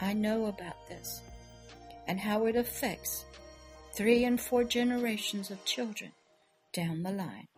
I 0.00 0.12
know 0.12 0.46
about 0.46 0.88
this 0.88 1.22
and 2.06 2.18
how 2.18 2.46
it 2.46 2.56
affects 2.56 3.24
three 3.94 4.24
and 4.24 4.40
four 4.40 4.64
generations 4.64 5.50
of 5.50 5.64
children 5.64 6.12
down 6.72 7.02
the 7.02 7.12
line. 7.12 7.48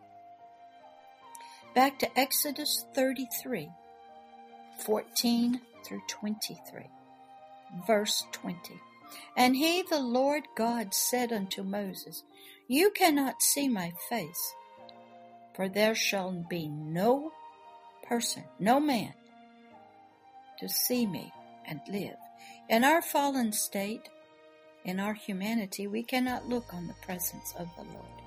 Back 1.73 1.99
to 1.99 2.19
Exodus 2.19 2.85
33, 2.93 3.69
14 4.85 5.61
through 5.85 6.01
23. 6.07 6.89
Verse 7.87 8.25
20. 8.33 8.81
And 9.37 9.55
he, 9.55 9.81
the 9.81 10.01
Lord 10.01 10.43
God, 10.57 10.93
said 10.93 11.31
unto 11.31 11.63
Moses, 11.63 12.23
You 12.67 12.91
cannot 12.91 13.41
see 13.41 13.69
my 13.69 13.93
face, 14.09 14.53
for 15.61 15.69
there 15.69 15.93
shall 15.93 16.31
be 16.49 16.67
no 16.67 17.31
person, 18.09 18.43
no 18.57 18.79
man, 18.79 19.13
to 20.57 20.67
see 20.67 21.05
me 21.05 21.31
and 21.67 21.79
live. 21.87 22.17
In 22.67 22.83
our 22.83 23.03
fallen 23.03 23.51
state, 23.51 24.09
in 24.85 24.99
our 24.99 25.13
humanity, 25.13 25.85
we 25.85 26.01
cannot 26.01 26.49
look 26.49 26.73
on 26.73 26.87
the 26.87 26.95
presence 27.05 27.53
of 27.59 27.67
the 27.75 27.83
Lord. 27.83 28.21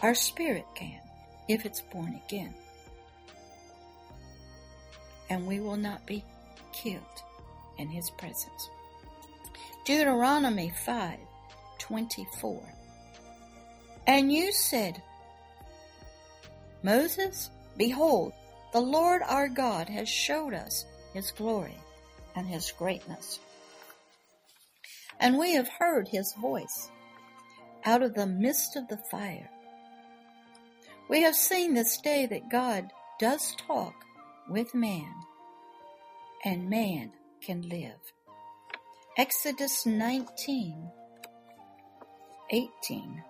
Our 0.00 0.14
spirit 0.14 0.64
can, 0.76 1.00
if 1.48 1.66
it's 1.66 1.80
born 1.80 2.20
again 2.24 2.54
and 5.28 5.44
we 5.44 5.58
will 5.58 5.76
not 5.76 6.06
be 6.06 6.22
killed 6.72 7.02
in 7.78 7.88
his 7.88 8.10
presence. 8.10 8.70
Deuteronomy 9.84 10.72
5 10.84 11.18
24. 11.80 12.62
And 14.06 14.32
you 14.32 14.52
said, 14.52 15.02
Moses, 16.86 17.50
behold, 17.76 18.32
the 18.72 18.80
Lord 18.80 19.20
our 19.26 19.48
God 19.48 19.88
has 19.88 20.08
showed 20.08 20.54
us 20.54 20.84
his 21.14 21.32
glory 21.32 21.74
and 22.36 22.46
his 22.46 22.70
greatness. 22.70 23.40
And 25.18 25.36
we 25.36 25.54
have 25.54 25.68
heard 25.80 26.06
his 26.06 26.32
voice 26.40 26.90
out 27.84 28.04
of 28.04 28.14
the 28.14 28.28
midst 28.28 28.76
of 28.76 28.86
the 28.86 29.00
fire. 29.10 29.50
We 31.10 31.22
have 31.22 31.34
seen 31.34 31.74
this 31.74 32.00
day 32.00 32.24
that 32.26 32.52
God 32.52 32.92
does 33.18 33.56
talk 33.66 33.94
with 34.48 34.72
man, 34.72 35.12
and 36.44 36.70
man 36.70 37.10
can 37.42 37.68
live. 37.68 37.98
Exodus 39.18 39.86
19, 39.86 40.88
18 42.50 43.24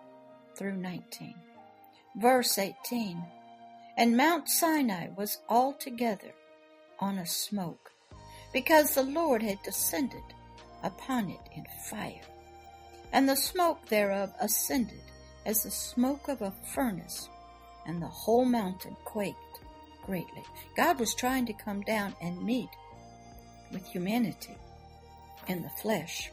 through 0.59 0.77
19. 0.77 1.35
Verse 2.17 2.59
18. 2.59 3.25
And 3.97 4.17
Mount 4.17 4.49
Sinai 4.49 5.09
was 5.17 5.39
altogether 5.49 6.33
on 7.01 7.19
a 7.19 7.27
smoke, 7.27 7.93
because 8.53 8.95
the 8.95 9.03
Lord 9.03 9.43
had 9.43 9.63
descended 9.63 10.23
upon 10.83 11.31
it 11.31 11.41
in 11.55 11.65
fire. 11.89 12.21
And 13.13 13.29
the 13.29 13.37
smoke 13.37 13.87
thereof 13.87 14.33
ascended 14.41 15.01
as 15.47 15.63
the 15.63 15.71
smoke 15.71 16.29
of 16.29 16.43
a 16.43 16.53
furnace, 16.75 17.29
and 17.87 18.03
the 18.03 18.07
whole 18.07 18.45
mountain 18.45 18.97
quaked 19.05 19.39
greatly. 20.05 20.45
God 20.77 21.01
was 21.01 21.15
trying 21.15 21.47
to 21.47 21.53
come 21.53 21.81
down 21.83 22.15
and 22.21 22.45
meet 22.45 22.69
with 23.73 23.87
humanity 23.87 24.57
in 25.49 25.63
the 25.63 25.71
flesh, 25.81 26.31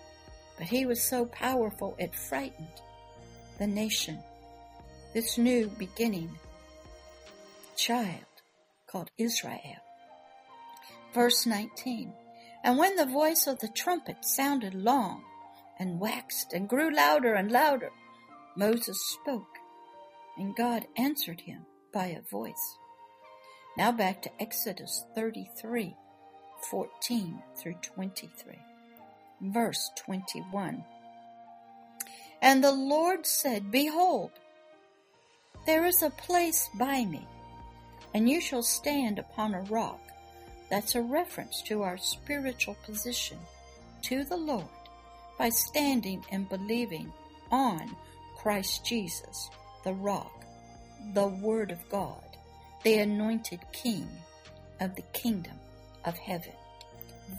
but 0.57 0.67
he 0.67 0.85
was 0.85 1.01
so 1.01 1.25
powerful 1.27 1.95
it 1.97 2.13
frightened 2.13 2.81
the 3.57 3.67
nation, 3.67 4.19
this 5.13 5.37
new 5.37 5.67
beginning 5.77 6.29
child 7.75 8.25
called 8.87 9.09
Israel. 9.17 9.81
Verse 11.13 11.45
19 11.45 12.13
And 12.63 12.77
when 12.77 12.95
the 12.95 13.05
voice 13.05 13.47
of 13.47 13.59
the 13.59 13.67
trumpet 13.67 14.25
sounded 14.25 14.73
long 14.73 15.23
and 15.79 15.99
waxed 15.99 16.53
and 16.53 16.69
grew 16.69 16.93
louder 16.93 17.33
and 17.33 17.51
louder, 17.51 17.89
Moses 18.55 18.99
spoke, 19.01 19.57
and 20.37 20.55
God 20.55 20.85
answered 20.97 21.41
him 21.41 21.65
by 21.93 22.07
a 22.07 22.21
voice. 22.21 22.77
Now 23.77 23.91
back 23.91 24.21
to 24.23 24.41
Exodus 24.41 25.05
33, 25.15 25.95
14 26.69 27.43
through 27.57 27.75
23. 27.81 28.59
Verse 29.41 29.89
21. 30.05 30.83
And 32.41 32.63
the 32.63 32.71
Lord 32.71 33.25
said, 33.25 33.71
Behold, 33.71 34.31
there 35.65 35.85
is 35.85 36.03
a 36.03 36.09
place 36.09 36.69
by 36.77 37.05
me, 37.05 37.27
and 38.13 38.29
you 38.29 38.39
shall 38.41 38.63
stand 38.63 39.19
upon 39.19 39.53
a 39.53 39.61
rock. 39.61 39.99
That's 40.69 40.95
a 40.95 41.01
reference 41.01 41.61
to 41.63 41.83
our 41.83 41.97
spiritual 41.97 42.77
position 42.85 43.37
to 44.03 44.23
the 44.23 44.37
Lord 44.37 44.65
by 45.37 45.49
standing 45.49 46.23
and 46.31 46.49
believing 46.49 47.11
on 47.51 47.95
Christ 48.37 48.85
Jesus, 48.85 49.49
the 49.83 49.93
rock, 49.93 50.45
the 51.13 51.27
Word 51.27 51.71
of 51.71 51.87
God 51.89 52.23
the 52.83 52.97
anointed 52.97 53.61
king 53.71 54.07
of 54.81 54.95
the 54.95 55.03
kingdom 55.13 55.57
of 56.05 56.17
heaven. 56.17 56.53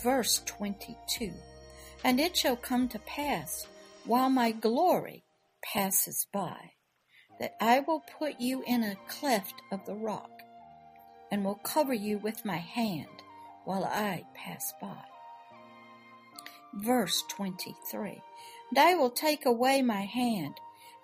Verse 0.03 0.43
22 0.47 1.33
And 2.03 2.19
it 2.19 2.37
shall 2.37 2.57
come 2.57 2.89
to 2.89 2.99
pass, 3.01 3.67
while 4.07 4.31
my 4.31 4.53
glory 4.53 5.25
passes 5.63 6.27
by, 6.33 6.73
that 7.39 7.57
I 7.61 7.81
will 7.81 8.03
put 8.19 8.41
you 8.41 8.65
in 8.67 8.83
a 8.83 8.97
cleft 9.09 9.55
of 9.71 9.85
the 9.85 9.95
rock, 9.95 10.34
and 11.35 11.45
will 11.45 11.57
cover 11.57 11.93
you 11.93 12.17
with 12.19 12.45
my 12.45 12.59
hand 12.59 13.09
while 13.65 13.85
I 13.85 14.25
pass 14.37 14.73
by. 14.81 15.03
Verse 16.75 17.25
23 17.29 18.23
And 18.71 18.79
I 18.79 18.95
will 18.95 19.11
take 19.11 19.45
away 19.45 19.83
my 19.83 20.03
hand, 20.03 20.55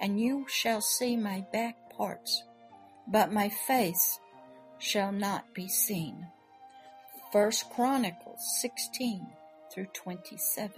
and 0.01 0.21
you 0.21 0.47
shall 0.49 0.81
see 0.81 1.17
my 1.17 1.45
back 1.53 1.75
parts, 1.97 2.45
but 3.09 3.33
my 3.33 3.49
face 3.49 4.21
shall 4.79 5.11
not 5.11 5.53
be 5.53 5.67
seen. 5.67 6.29
First 7.33 7.69
Chronicles 7.71 8.61
16 8.61 9.27
through 9.75 9.89
27. 9.95 10.71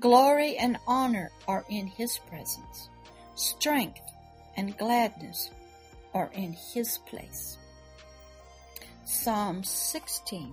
Glory 0.00 0.56
and 0.56 0.76
honor 0.88 1.30
are 1.46 1.64
in 1.70 1.86
his 1.86 2.18
presence. 2.28 2.88
Strength 3.36 4.02
and 4.56 4.76
gladness 4.76 5.52
are 6.12 6.32
in 6.34 6.52
his 6.52 6.98
place. 7.06 7.58
Psalm 9.14 9.62
16 9.62 10.52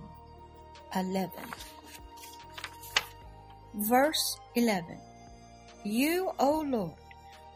11. 0.94 1.30
Verse 3.74 4.38
11 4.54 4.98
You, 5.84 6.30
O 6.38 6.60
Lord, 6.60 6.92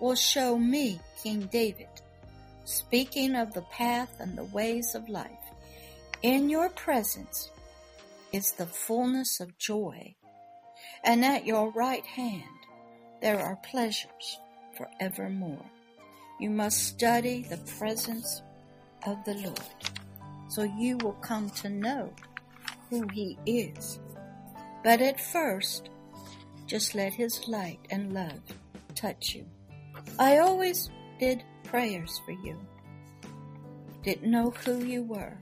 will 0.01 0.17
show 0.17 0.59
me 0.59 1.01
King 1.23 1.49
David, 1.53 1.89
speaking 2.65 3.37
of 3.37 3.55
the 3.55 3.63
path 3.63 4.17
and 4.19 4.37
the 4.37 4.45
ways 4.45 4.97
of 4.97 5.09
life. 5.09 5.31
In 6.23 6.51
your 6.51 6.71
presence 6.71 7.51
is 8.33 8.53
the 8.53 8.67
fullness 8.67 9.39
of 9.39 9.57
joy, 9.59 10.17
and 11.05 11.25
at 11.25 11.47
your 11.47 11.71
right 11.71 12.05
hand 12.05 12.43
there 13.23 13.39
are 13.39 13.57
pleasures 13.65 14.41
forevermore. 14.77 15.71
You 16.41 16.51
must 16.51 16.83
study 16.83 17.47
the 17.49 17.59
presence 17.79 18.43
of 19.07 19.25
the 19.25 19.35
Lord 19.35 19.96
so 20.57 20.63
you 20.63 20.97
will 21.03 21.13
come 21.21 21.51
to 21.51 21.69
know 21.69 22.11
who 22.89 23.07
He 23.09 23.37
is. 23.45 24.01
But 24.83 25.03
at 25.03 25.21
first, 25.21 25.91
just 26.65 26.95
let 26.95 27.13
His 27.13 27.47
light 27.47 27.81
and 27.91 28.15
love 28.15 28.41
touch 28.95 29.35
you. 29.35 29.45
I 30.19 30.39
always 30.39 30.89
did 31.21 31.45
prayers 31.63 32.23
for 32.25 32.31
you, 32.31 32.59
didn't 34.03 34.31
know 34.31 34.49
who 34.65 34.83
you 34.83 35.03
were, 35.03 35.37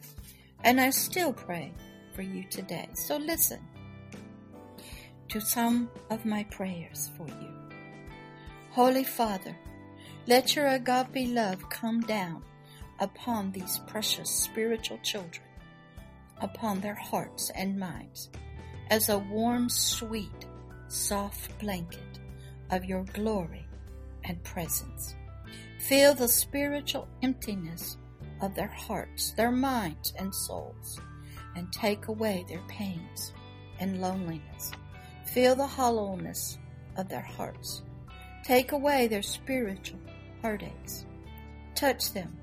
and 0.64 0.80
I 0.80 0.90
still 0.90 1.32
pray 1.32 1.72
for 2.16 2.22
you 2.22 2.42
today. 2.50 2.88
So 2.94 3.16
listen 3.16 3.60
to 5.28 5.40
some 5.40 5.90
of 6.10 6.24
my 6.24 6.42
prayers 6.50 7.12
for 7.16 7.28
you. 7.28 7.54
Holy 8.72 9.04
Father, 9.04 9.56
let 10.26 10.56
your 10.56 10.66
agape 10.66 11.28
love 11.32 11.68
come 11.70 12.00
down 12.00 12.42
upon 13.00 13.52
these 13.52 13.80
precious 13.86 14.30
spiritual 14.30 14.98
children, 15.02 15.44
upon 16.40 16.80
their 16.80 16.94
hearts 16.94 17.50
and 17.54 17.78
minds, 17.78 18.30
as 18.90 19.08
a 19.08 19.18
warm, 19.18 19.68
sweet, 19.68 20.46
soft 20.88 21.58
blanket 21.58 22.20
of 22.70 22.84
your 22.84 23.04
glory 23.12 23.66
and 24.24 24.42
presence. 24.42 25.14
Feel 25.80 26.14
the 26.14 26.28
spiritual 26.28 27.08
emptiness 27.22 27.98
of 28.40 28.54
their 28.54 28.68
hearts, 28.68 29.32
their 29.32 29.50
minds, 29.50 30.14
and 30.18 30.34
souls, 30.34 31.00
and 31.56 31.72
take 31.72 32.08
away 32.08 32.44
their 32.48 32.62
pains 32.68 33.32
and 33.80 34.00
loneliness. 34.00 34.72
Feel 35.26 35.54
the 35.54 35.66
hollowness 35.66 36.58
of 36.96 37.08
their 37.08 37.22
hearts. 37.22 37.82
Take 38.44 38.72
away 38.72 39.06
their 39.08 39.22
spiritual 39.22 40.00
heartaches. 40.42 41.06
Touch 41.74 42.12
them 42.12 42.36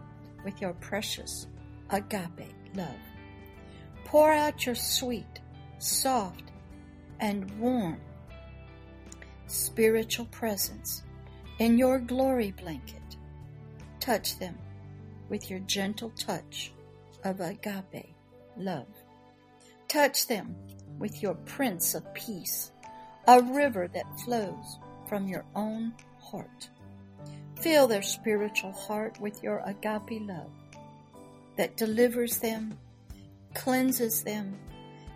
with 0.43 0.61
your 0.61 0.73
precious 0.73 1.47
agape 1.89 2.53
love. 2.75 2.95
Pour 4.05 4.31
out 4.31 4.65
your 4.65 4.75
sweet, 4.75 5.39
soft, 5.79 6.51
and 7.19 7.49
warm 7.59 7.99
spiritual 9.47 10.25
presence 10.25 11.03
in 11.59 11.77
your 11.77 11.99
glory 11.99 12.51
blanket. 12.51 13.17
Touch 13.99 14.39
them 14.39 14.57
with 15.29 15.49
your 15.49 15.59
gentle 15.59 16.09
touch 16.11 16.71
of 17.23 17.39
agape 17.39 18.15
love. 18.57 18.87
Touch 19.87 20.27
them 20.27 20.55
with 20.97 21.21
your 21.21 21.35
Prince 21.35 21.93
of 21.93 22.13
Peace, 22.13 22.71
a 23.27 23.41
river 23.41 23.87
that 23.93 24.19
flows 24.21 24.79
from 25.07 25.27
your 25.27 25.45
own 25.55 25.93
heart. 26.19 26.70
Fill 27.61 27.87
their 27.87 28.01
spiritual 28.01 28.71
heart 28.71 29.21
with 29.21 29.43
your 29.43 29.61
agape 29.65 30.19
love 30.21 30.49
that 31.57 31.77
delivers 31.77 32.39
them, 32.39 32.75
cleanses 33.53 34.23
them, 34.23 34.57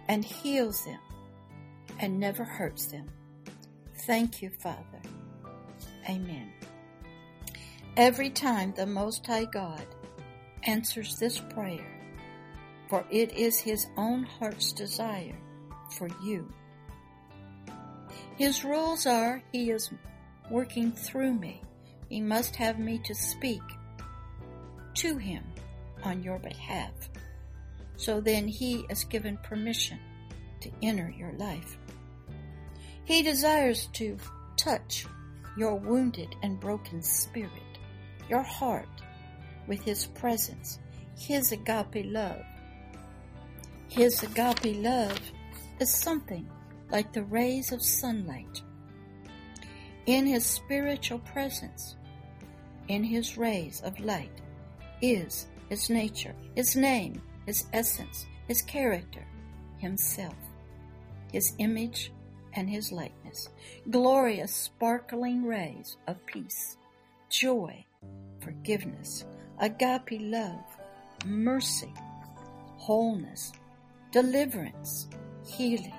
and 0.07 0.23
heals 0.23 0.85
them, 0.85 0.99
and 1.99 2.19
never 2.19 2.43
hurts 2.43 2.85
them. 2.85 3.09
Thank 4.05 4.43
you, 4.43 4.51
Father. 4.61 5.01
Amen. 6.07 6.53
Every 7.97 8.29
time 8.29 8.73
the 8.75 8.85
Most 8.85 9.25
High 9.25 9.45
God 9.45 9.87
answers 10.63 11.17
this 11.17 11.39
prayer, 11.39 11.87
for 12.89 13.03
it 13.09 13.33
is 13.33 13.57
His 13.57 13.87
own 13.97 14.21
heart's 14.21 14.71
desire 14.71 15.39
for 15.97 16.09
you. 16.23 16.47
His 18.37 18.63
rules 18.63 19.07
are 19.07 19.41
He 19.51 19.71
is 19.71 19.89
working 20.51 20.91
through 20.91 21.33
me 21.33 21.63
he 22.09 22.21
must 22.21 22.55
have 22.55 22.79
me 22.79 22.99
to 23.05 23.15
speak 23.15 23.61
to 24.95 25.17
him 25.17 25.43
on 26.03 26.23
your 26.23 26.39
behalf. 26.39 27.09
So 27.97 28.19
then 28.21 28.47
he 28.47 28.85
is 28.89 29.03
given 29.03 29.37
permission 29.37 29.99
to 30.61 30.71
enter 30.81 31.13
your 31.17 31.33
life. 31.33 31.77
He 33.05 33.21
desires 33.21 33.87
to 33.93 34.17
touch 34.57 35.05
your 35.57 35.75
wounded 35.75 36.35
and 36.43 36.59
broken 36.59 37.01
spirit, 37.01 37.51
your 38.29 38.43
heart, 38.43 38.89
with 39.67 39.81
his 39.81 40.05
presence, 40.07 40.79
his 41.17 41.51
agape 41.51 42.05
love. 42.05 42.43
His 43.87 44.21
agape 44.23 44.77
love 44.77 45.19
is 45.79 45.93
something 45.93 46.49
like 46.89 47.13
the 47.13 47.23
rays 47.23 47.71
of 47.71 47.81
sunlight 47.81 48.61
in 50.05 50.25
his 50.25 50.45
spiritual 50.45 51.19
presence, 51.19 51.95
in 52.87 53.03
his 53.03 53.37
rays 53.37 53.81
of 53.81 53.99
light, 53.99 54.41
is 55.01 55.47
his 55.69 55.89
nature, 55.89 56.35
his 56.55 56.75
name, 56.75 57.21
his 57.45 57.65
essence, 57.73 58.25
his 58.47 58.61
character, 58.61 59.25
himself, 59.77 60.35
his 61.31 61.53
image, 61.57 62.11
and 62.53 62.69
his 62.69 62.91
likeness. 62.91 63.49
Glorious, 63.89 64.53
sparkling 64.53 65.43
rays 65.43 65.97
of 66.07 66.23
peace, 66.25 66.77
joy, 67.29 67.83
forgiveness, 68.39 69.25
agape 69.59 70.19
love, 70.21 70.63
mercy, 71.25 71.93
wholeness, 72.77 73.51
deliverance, 74.11 75.07
healing, 75.45 75.93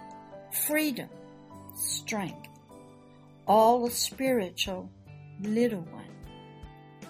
freedom, 0.67 1.09
strength 1.75 2.56
all 3.47 3.89
spiritual 3.89 4.91
little 5.41 5.83
one 5.93 6.05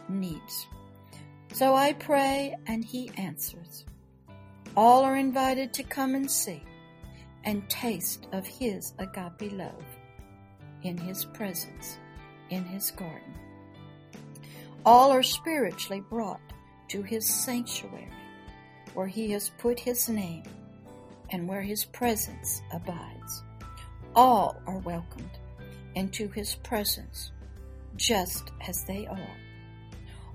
needs. 0.09 0.67
So 1.53 1.75
I 1.75 1.95
pray 1.95 2.57
and 2.67 2.85
he 2.85 3.11
answers. 3.17 3.85
All 4.77 5.03
are 5.05 5.17
invited 5.17 5.73
to 5.75 5.83
come 5.83 6.15
and 6.15 6.31
see 6.31 6.63
and 7.45 7.69
taste 7.71 8.27
of 8.33 8.47
his 8.47 8.93
agape 8.99 9.53
love 9.53 9.85
in 10.83 10.99
his 10.99 11.25
presence, 11.25 11.99
in 12.51 12.65
his 12.65 12.91
garden. 12.91 13.35
All 14.85 15.11
are 15.11 15.23
spiritually 15.23 16.03
brought 16.11 16.41
to 16.89 17.03
his 17.03 17.25
sanctuary 17.25 18.09
where 18.93 19.07
he 19.07 19.31
has 19.31 19.51
put 19.59 19.81
his 19.81 20.09
name 20.09 20.45
and 21.31 21.49
where 21.49 21.63
his 21.63 21.85
presence 21.85 22.61
abides. 22.73 23.43
All 24.15 24.61
are 24.67 24.79
welcomed 24.79 25.36
into 25.97 26.29
his 26.29 26.55
presence 26.57 27.33
just 27.97 28.53
as 28.69 28.85
they 28.85 29.07
are. 29.07 29.37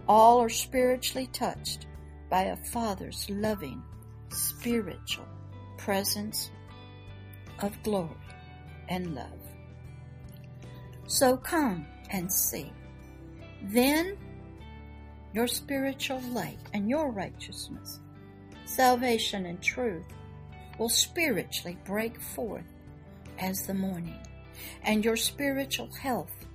All 0.07 0.41
are 0.41 0.49
spiritually 0.49 1.27
touched 1.27 1.85
by 2.29 2.43
a 2.43 2.55
Father's 2.57 3.29
loving, 3.29 3.81
spiritual 4.29 5.27
presence 5.77 6.49
of 7.59 7.81
glory 7.83 8.09
and 8.89 9.15
love. 9.15 9.39
So 11.07 11.37
come 11.37 11.85
and 12.09 12.31
see. 12.33 12.73
Then 13.63 14.17
your 15.33 15.47
spiritual 15.47 16.21
light 16.31 16.59
and 16.73 16.89
your 16.89 17.11
righteousness, 17.11 17.99
salvation 18.65 19.45
and 19.45 19.61
truth 19.61 20.07
will 20.79 20.89
spiritually 20.89 21.77
break 21.85 22.19
forth 22.19 22.65
as 23.37 23.67
the 23.67 23.73
morning 23.73 24.19
and 24.83 25.03
your 25.03 25.15
spiritual 25.15 25.91
health, 25.93 26.45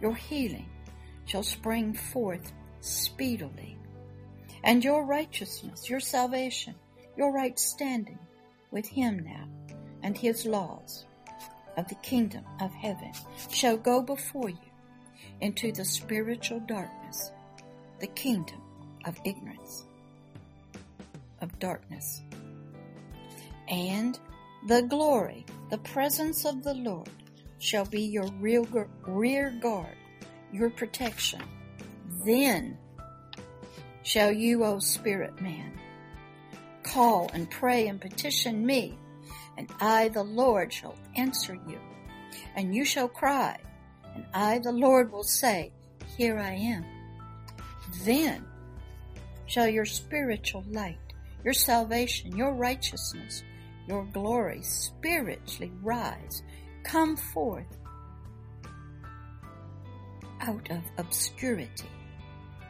your 0.00 0.14
healing 0.14 0.68
shall 1.24 1.42
spring 1.42 1.92
forth 1.92 2.52
speedily. 2.80 3.76
And 4.64 4.82
your 4.82 5.04
righteousness, 5.04 5.88
your 5.88 6.00
salvation, 6.00 6.74
your 7.16 7.32
right 7.32 7.58
standing 7.58 8.18
with 8.70 8.86
Him 8.86 9.20
now, 9.20 9.48
and 10.02 10.16
His 10.16 10.46
laws 10.46 11.04
of 11.76 11.88
the 11.88 11.94
kingdom 11.96 12.44
of 12.60 12.72
heaven 12.72 13.12
shall 13.50 13.76
go 13.76 14.02
before 14.02 14.48
you 14.48 14.58
into 15.40 15.72
the 15.72 15.84
spiritual 15.84 16.60
darkness, 16.60 17.30
the 18.00 18.06
kingdom 18.08 18.60
of 19.04 19.18
ignorance, 19.24 19.84
of 21.40 21.56
darkness. 21.58 22.22
And 23.68 24.18
the 24.66 24.82
glory, 24.82 25.46
the 25.70 25.78
presence 25.78 26.44
of 26.44 26.64
the 26.64 26.74
Lord 26.74 27.08
shall 27.58 27.84
be 27.84 28.02
your 28.02 28.28
rear 28.38 29.50
guard, 29.60 29.96
your 30.52 30.70
protection. 30.70 31.42
Then 32.24 32.78
shall 34.02 34.32
you, 34.32 34.64
O 34.64 34.78
spirit 34.78 35.40
man, 35.40 35.78
Call 36.88 37.30
and 37.34 37.50
pray 37.50 37.86
and 37.86 38.00
petition 38.00 38.64
me, 38.64 38.98
and 39.58 39.70
I, 39.78 40.08
the 40.08 40.22
Lord, 40.22 40.72
shall 40.72 40.94
answer 41.16 41.54
you. 41.68 41.78
And 42.56 42.74
you 42.74 42.84
shall 42.84 43.08
cry, 43.08 43.58
and 44.14 44.24
I, 44.32 44.58
the 44.58 44.72
Lord, 44.72 45.12
will 45.12 45.22
say, 45.22 45.72
Here 46.16 46.38
I 46.38 46.52
am. 46.52 46.86
Then 48.04 48.46
shall 49.44 49.68
your 49.68 49.84
spiritual 49.84 50.64
light, 50.70 50.98
your 51.44 51.52
salvation, 51.52 52.34
your 52.34 52.54
righteousness, 52.54 53.42
your 53.86 54.04
glory 54.06 54.62
spiritually 54.62 55.72
rise, 55.82 56.42
come 56.84 57.16
forth 57.16 57.76
out 60.40 60.70
of 60.70 60.82
obscurity, 60.96 61.90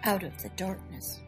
out 0.04 0.22
of 0.22 0.42
the 0.42 0.50
darkness. 0.50 1.20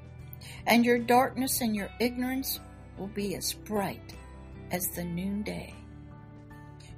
And 0.66 0.84
your 0.84 0.98
darkness 0.98 1.60
and 1.60 1.76
your 1.76 1.90
ignorance 2.00 2.60
will 2.98 3.08
be 3.08 3.34
as 3.34 3.52
bright 3.52 4.16
as 4.70 4.88
the 4.88 5.04
noonday. 5.04 5.74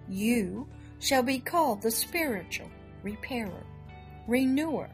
You 0.09 0.67
shall 0.99 1.23
be 1.23 1.39
called 1.39 1.83
the 1.83 1.91
spiritual 1.91 2.71
repairer, 3.03 3.65
renewer, 4.27 4.89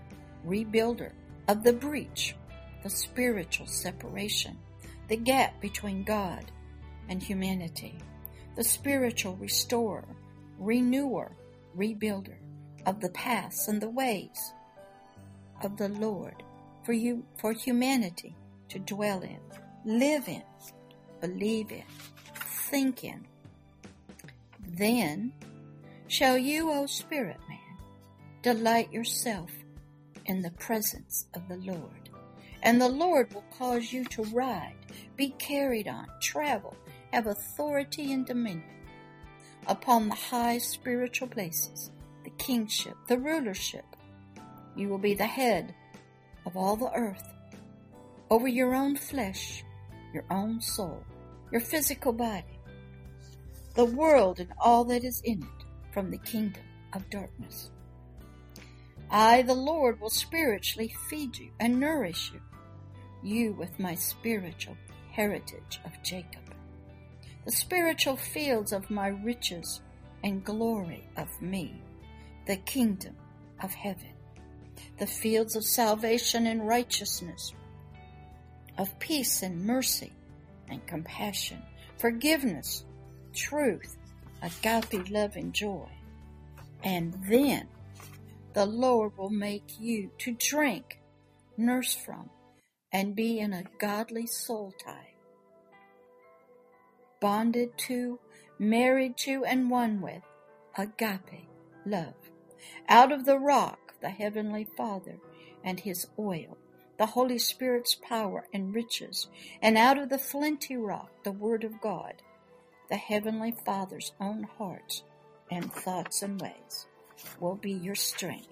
rebuilder 0.47 1.13
of 1.49 1.63
the 1.63 1.73
breach, 1.73 2.35
the 2.83 2.91
spiritual 2.91 3.67
separation, 3.67 4.57
the 5.09 5.17
gap 5.17 5.61
between 5.61 6.05
God 6.05 6.51
and 7.09 7.23
humanity, 7.23 7.99
the 8.57 8.65
spiritual 8.65 9.37
restorer, 9.37 10.05
renewer, 10.59 11.33
rebuilder 11.77 12.37
of 12.87 13.01
the 13.01 13.11
paths 13.11 13.69
and 13.69 13.81
the 13.81 13.91
ways 13.91 14.53
of 15.63 15.77
the 15.77 15.89
Lord 15.89 16.43
for 16.85 16.93
you 16.93 17.25
for 17.37 17.53
humanity 17.53 18.35
to 18.69 18.79
dwell 18.79 19.23
in, 19.23 19.39
live 19.85 20.29
in, 20.29 20.43
believe 21.21 21.71
in, 21.71 21.85
think 22.71 23.05
in. 23.05 23.27
Then 24.67 25.33
shall 26.07 26.39
you, 26.39 26.71
O 26.71 26.87
spirit 26.87 27.39
man, 27.49 27.59
delight 28.43 28.93
yourself 28.93 29.51
in 30.27 30.43
the 30.43 30.51
presence 30.53 31.27
of 31.35 31.49
the 31.49 31.57
Lord. 31.57 32.11
And 32.63 32.81
the 32.81 32.89
Lord 32.89 33.33
will 33.33 33.45
cause 33.57 33.93
you 33.93 34.05
to 34.07 34.23
ride, 34.25 34.75
be 35.17 35.31
carried 35.39 35.89
on, 35.89 36.07
travel, 36.21 36.77
have 37.13 37.27
authority 37.27 38.13
and 38.13 38.27
dominion 38.27 38.78
upon 39.69 40.09
the 40.09 40.15
high 40.15 40.59
spiritual 40.59 41.29
places, 41.29 41.91
the 42.25 42.31
kingship, 42.31 42.95
the 43.07 43.19
rulership. 43.19 43.85
You 44.75 44.89
will 44.89 44.99
be 44.99 45.15
the 45.15 45.27
head 45.27 45.75
of 46.47 46.57
all 46.57 46.77
the 46.77 46.93
earth, 46.95 47.35
over 48.31 48.49
your 48.49 48.75
own 48.75 48.97
flesh, 48.97 49.65
your 50.13 50.25
own 50.31 50.61
soul, 50.61 51.03
your 51.53 51.61
physical 51.61 52.13
body, 52.13 52.59
the 53.75 53.85
world 53.85 54.41
and 54.41 54.53
all 54.59 54.85
that 54.85 55.05
is 55.05 55.21
in 55.25 55.43
it 55.43 55.65
from 55.93 56.11
the 56.11 56.19
kingdom 56.19 56.63
of 56.95 57.09
darkness. 57.11 57.71
I, 59.11 59.43
the 59.43 59.55
Lord, 59.55 60.01
will 60.01 60.11
spiritually 60.11 60.95
feed 61.09 61.39
you 61.39 61.51
and 61.61 61.81
nourish 61.81 62.33
you, 62.33 62.41
you 63.23 63.53
with 63.53 63.79
my 63.79 63.95
spiritual 63.95 64.77
heritage 65.13 65.81
of 65.85 66.03
Jacob 66.03 66.43
the 67.45 67.53
spiritual 67.53 68.17
fields 68.17 68.73
of 68.73 68.91
my 68.91 69.09
riches 69.09 69.81
and 70.25 70.45
glory 70.45 71.07
of 71.17 71.29
me, 71.41 71.83
the 72.47 72.57
kingdom 72.57 73.17
of 73.63 73.73
heaven, 73.73 74.13
the 74.99 75.07
fields 75.07 75.57
of 75.57 75.65
salvation 75.65 76.47
and 76.47 76.67
righteousness, 76.67 77.53
of 78.77 78.99
peace 78.99 79.43
and 79.43 79.65
mercy 79.65 80.13
and 80.69 80.87
compassion, 80.87 81.63
forgiveness, 81.99 82.85
truth, 83.33 83.97
agape 84.43 85.11
love 85.11 85.37
and 85.37 85.53
joy. 85.53 85.89
And 86.85 87.15
then 87.29 87.67
the 88.55 88.67
Lord 88.67 89.17
will 89.17 89.31
make 89.31 89.81
you 89.81 90.11
to 90.19 90.33
drink, 90.33 91.01
nurse 91.57 91.95
from, 91.95 92.31
and 92.93 93.17
be 93.17 93.39
in 93.39 93.53
a 93.53 93.65
godly 93.79 94.27
soul 94.27 94.73
tie 94.85 95.08
bonded 97.21 97.77
to, 97.79 98.19
married 98.59 99.17
to, 99.19 99.45
and 99.45 99.71
one 99.71 100.01
with 100.01 100.23
agape 100.77 101.49
love. 101.85 102.15
Out 102.89 103.13
of 103.13 103.25
the 103.25 103.39
rock, 103.39 103.95
the 104.01 104.11
Heavenly 104.11 104.67
Father 104.77 105.19
and 105.65 105.81
His 105.81 106.07
oil, 106.19 106.57
the 106.99 107.07
Holy 107.07 107.39
Spirit's 107.39 107.95
power 107.95 108.47
and 108.53 108.75
riches, 108.75 109.29
and 109.63 109.77
out 109.77 109.99
of 109.99 110.09
the 110.09 110.19
flinty 110.19 110.77
rock, 110.77 111.11
the 111.25 111.33
Word 111.33 111.65
of 111.65 111.81
God, 111.81 112.15
the 112.89 112.97
Heavenly 112.97 113.55
Father's 113.65 114.13
own 114.21 114.45
heart 114.45 115.03
and 115.51 115.73
thoughts 115.73 116.23
and 116.23 116.41
ways 116.41 116.87
will 117.41 117.57
be 117.57 117.73
your 117.73 117.95
strength, 117.95 118.49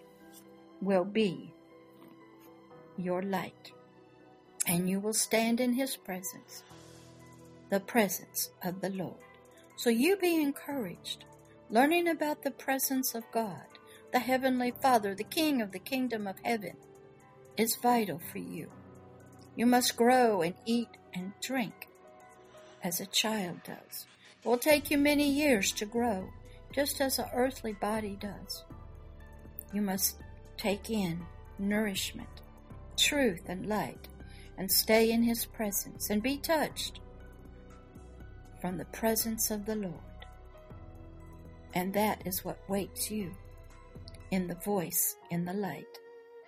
will 0.81 1.05
be 1.05 1.53
your 2.97 3.23
light, 3.23 3.73
and 4.67 4.89
you 4.89 5.01
will 5.01 5.12
stand 5.12 5.61
in 5.61 5.73
His 5.73 5.97
presence 5.97 6.62
the 7.71 7.81
presence 7.81 8.51
of 8.64 8.81
the 8.81 8.91
Lord. 8.91 9.14
So 9.77 9.91
you 9.91 10.17
be 10.17 10.41
encouraged. 10.41 11.25
Learning 11.69 12.09
about 12.09 12.43
the 12.43 12.51
presence 12.53 13.14
of 13.14 13.25
God, 13.33 13.67
the 14.12 14.21
Heavenly 14.21 14.73
Father, 14.81 15.14
the 15.14 15.25
King 15.25 15.61
of 15.61 15.73
the 15.73 15.81
kingdom 15.81 16.27
of 16.27 16.37
heaven, 16.45 16.77
is 17.57 17.77
vital 17.83 18.21
for 18.31 18.39
you. 18.39 18.71
You 19.57 19.67
must 19.67 19.97
grow 19.97 20.43
and 20.43 20.55
eat 20.64 20.91
and 21.12 21.33
drink 21.43 21.89
as 22.85 23.01
a 23.01 23.07
child 23.07 23.62
does. 23.64 24.07
It 24.45 24.49
will 24.49 24.59
take 24.59 24.91
you 24.91 24.99
many 24.99 25.29
years 25.29 25.73
to 25.73 25.87
grow, 25.87 26.29
just 26.73 27.01
as 27.01 27.19
an 27.19 27.27
earthly 27.35 27.73
body 27.73 28.17
does. 28.21 28.64
You 29.73 29.83
must 29.83 30.17
take 30.57 30.89
in 30.89 31.27
nourishment, 31.59 32.29
truth, 32.97 33.49
and 33.49 33.67
light, 33.67 34.09
and 34.57 34.71
stay 34.71 35.11
in 35.11 35.25
His 35.25 35.45
presence 35.47 36.11
and 36.11 36.23
be 36.23 36.37
touched 36.37 37.01
from 38.61 38.79
the 38.79 38.85
presence 38.87 39.51
of 39.51 39.67
the 39.67 39.77
Lord. 39.77 39.95
And 41.75 41.93
that 41.95 42.27
is 42.27 42.45
what 42.45 42.59
waits 42.69 43.11
you 43.11 43.33
in 44.31 44.49
the 44.49 44.55
voice, 44.55 45.17
in 45.31 45.45
the 45.45 45.53
light, 45.53 45.99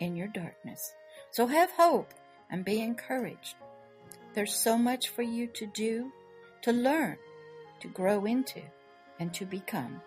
in 0.01 0.17
your 0.17 0.29
darkness. 0.29 0.95
So 1.31 1.47
have 1.47 1.71
hope 1.73 2.13
and 2.51 2.65
be 2.65 2.81
encouraged. 2.81 3.57
There's 4.35 4.55
so 4.55 4.79
much 4.79 5.09
for 5.09 5.23
you 5.23 5.47
to 5.49 5.67
do, 5.67 6.13
to 6.63 6.73
learn, 6.73 7.19
to 7.81 7.89
grow 7.89 8.25
into, 8.25 8.63
and 9.21 9.33
to 9.35 9.45
become. 9.45 10.01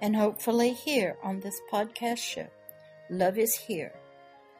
And 0.00 0.16
hopefully, 0.16 0.72
here 0.72 1.16
on 1.22 1.40
this 1.40 1.60
podcast 1.72 2.18
show, 2.18 2.48
Love 3.10 3.38
is 3.38 3.54
Here, 3.54 3.94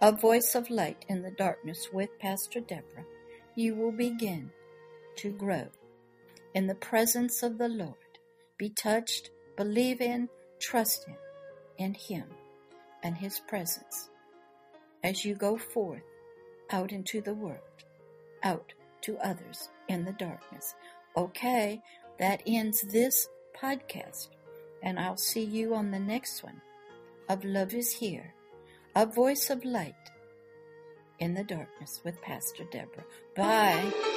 a 0.01 0.13
voice 0.13 0.55
of 0.55 0.71
light 0.71 1.05
in 1.09 1.23
the 1.23 1.31
darkness 1.31 1.89
with 1.93 2.19
Pastor 2.19 2.61
Deborah, 2.61 3.05
you 3.55 3.75
will 3.75 3.93
begin 3.93 4.51
to 5.17 5.31
grow 5.31 5.67
in 6.57 6.67
the 6.67 6.75
presence 6.75 7.43
of 7.43 7.59
the 7.59 7.69
Lord. 7.69 7.95
Be 8.57 8.71
touched, 8.71 9.31
believe 9.59 10.01
in, 10.01 10.31
trust 10.59 11.07
in, 11.07 11.85
in 11.85 11.93
Him 11.93 12.25
and 13.05 13.15
His 13.15 13.41
presence 13.41 14.09
as 15.05 15.23
you 15.23 15.35
go 15.35 15.59
forth 15.59 16.03
out 16.71 16.93
into 16.93 17.21
the 17.21 17.35
world, 17.35 17.61
out 18.43 18.73
to 19.03 19.19
others 19.19 19.69
in 19.89 20.07
the 20.07 20.15
darkness. 20.15 20.75
Okay, 21.15 21.83
that 22.19 22.43
ends 22.47 22.81
this 22.91 23.29
podcast, 23.55 24.29
and 24.83 24.99
I'll 24.99 25.19
see 25.19 25.45
you 25.45 25.75
on 25.75 25.91
the 25.91 26.01
next 26.01 26.43
one 26.43 26.63
of 27.29 27.45
Love 27.45 27.75
is 27.75 27.93
Here, 27.93 28.33
a 28.95 29.05
voice 29.05 29.51
of 29.51 29.63
light 29.63 29.95
in 31.19 31.35
the 31.35 31.45
darkness 31.45 32.01
with 32.03 32.23
Pastor 32.23 32.65
Deborah. 32.73 33.05
Bye. 33.37 34.16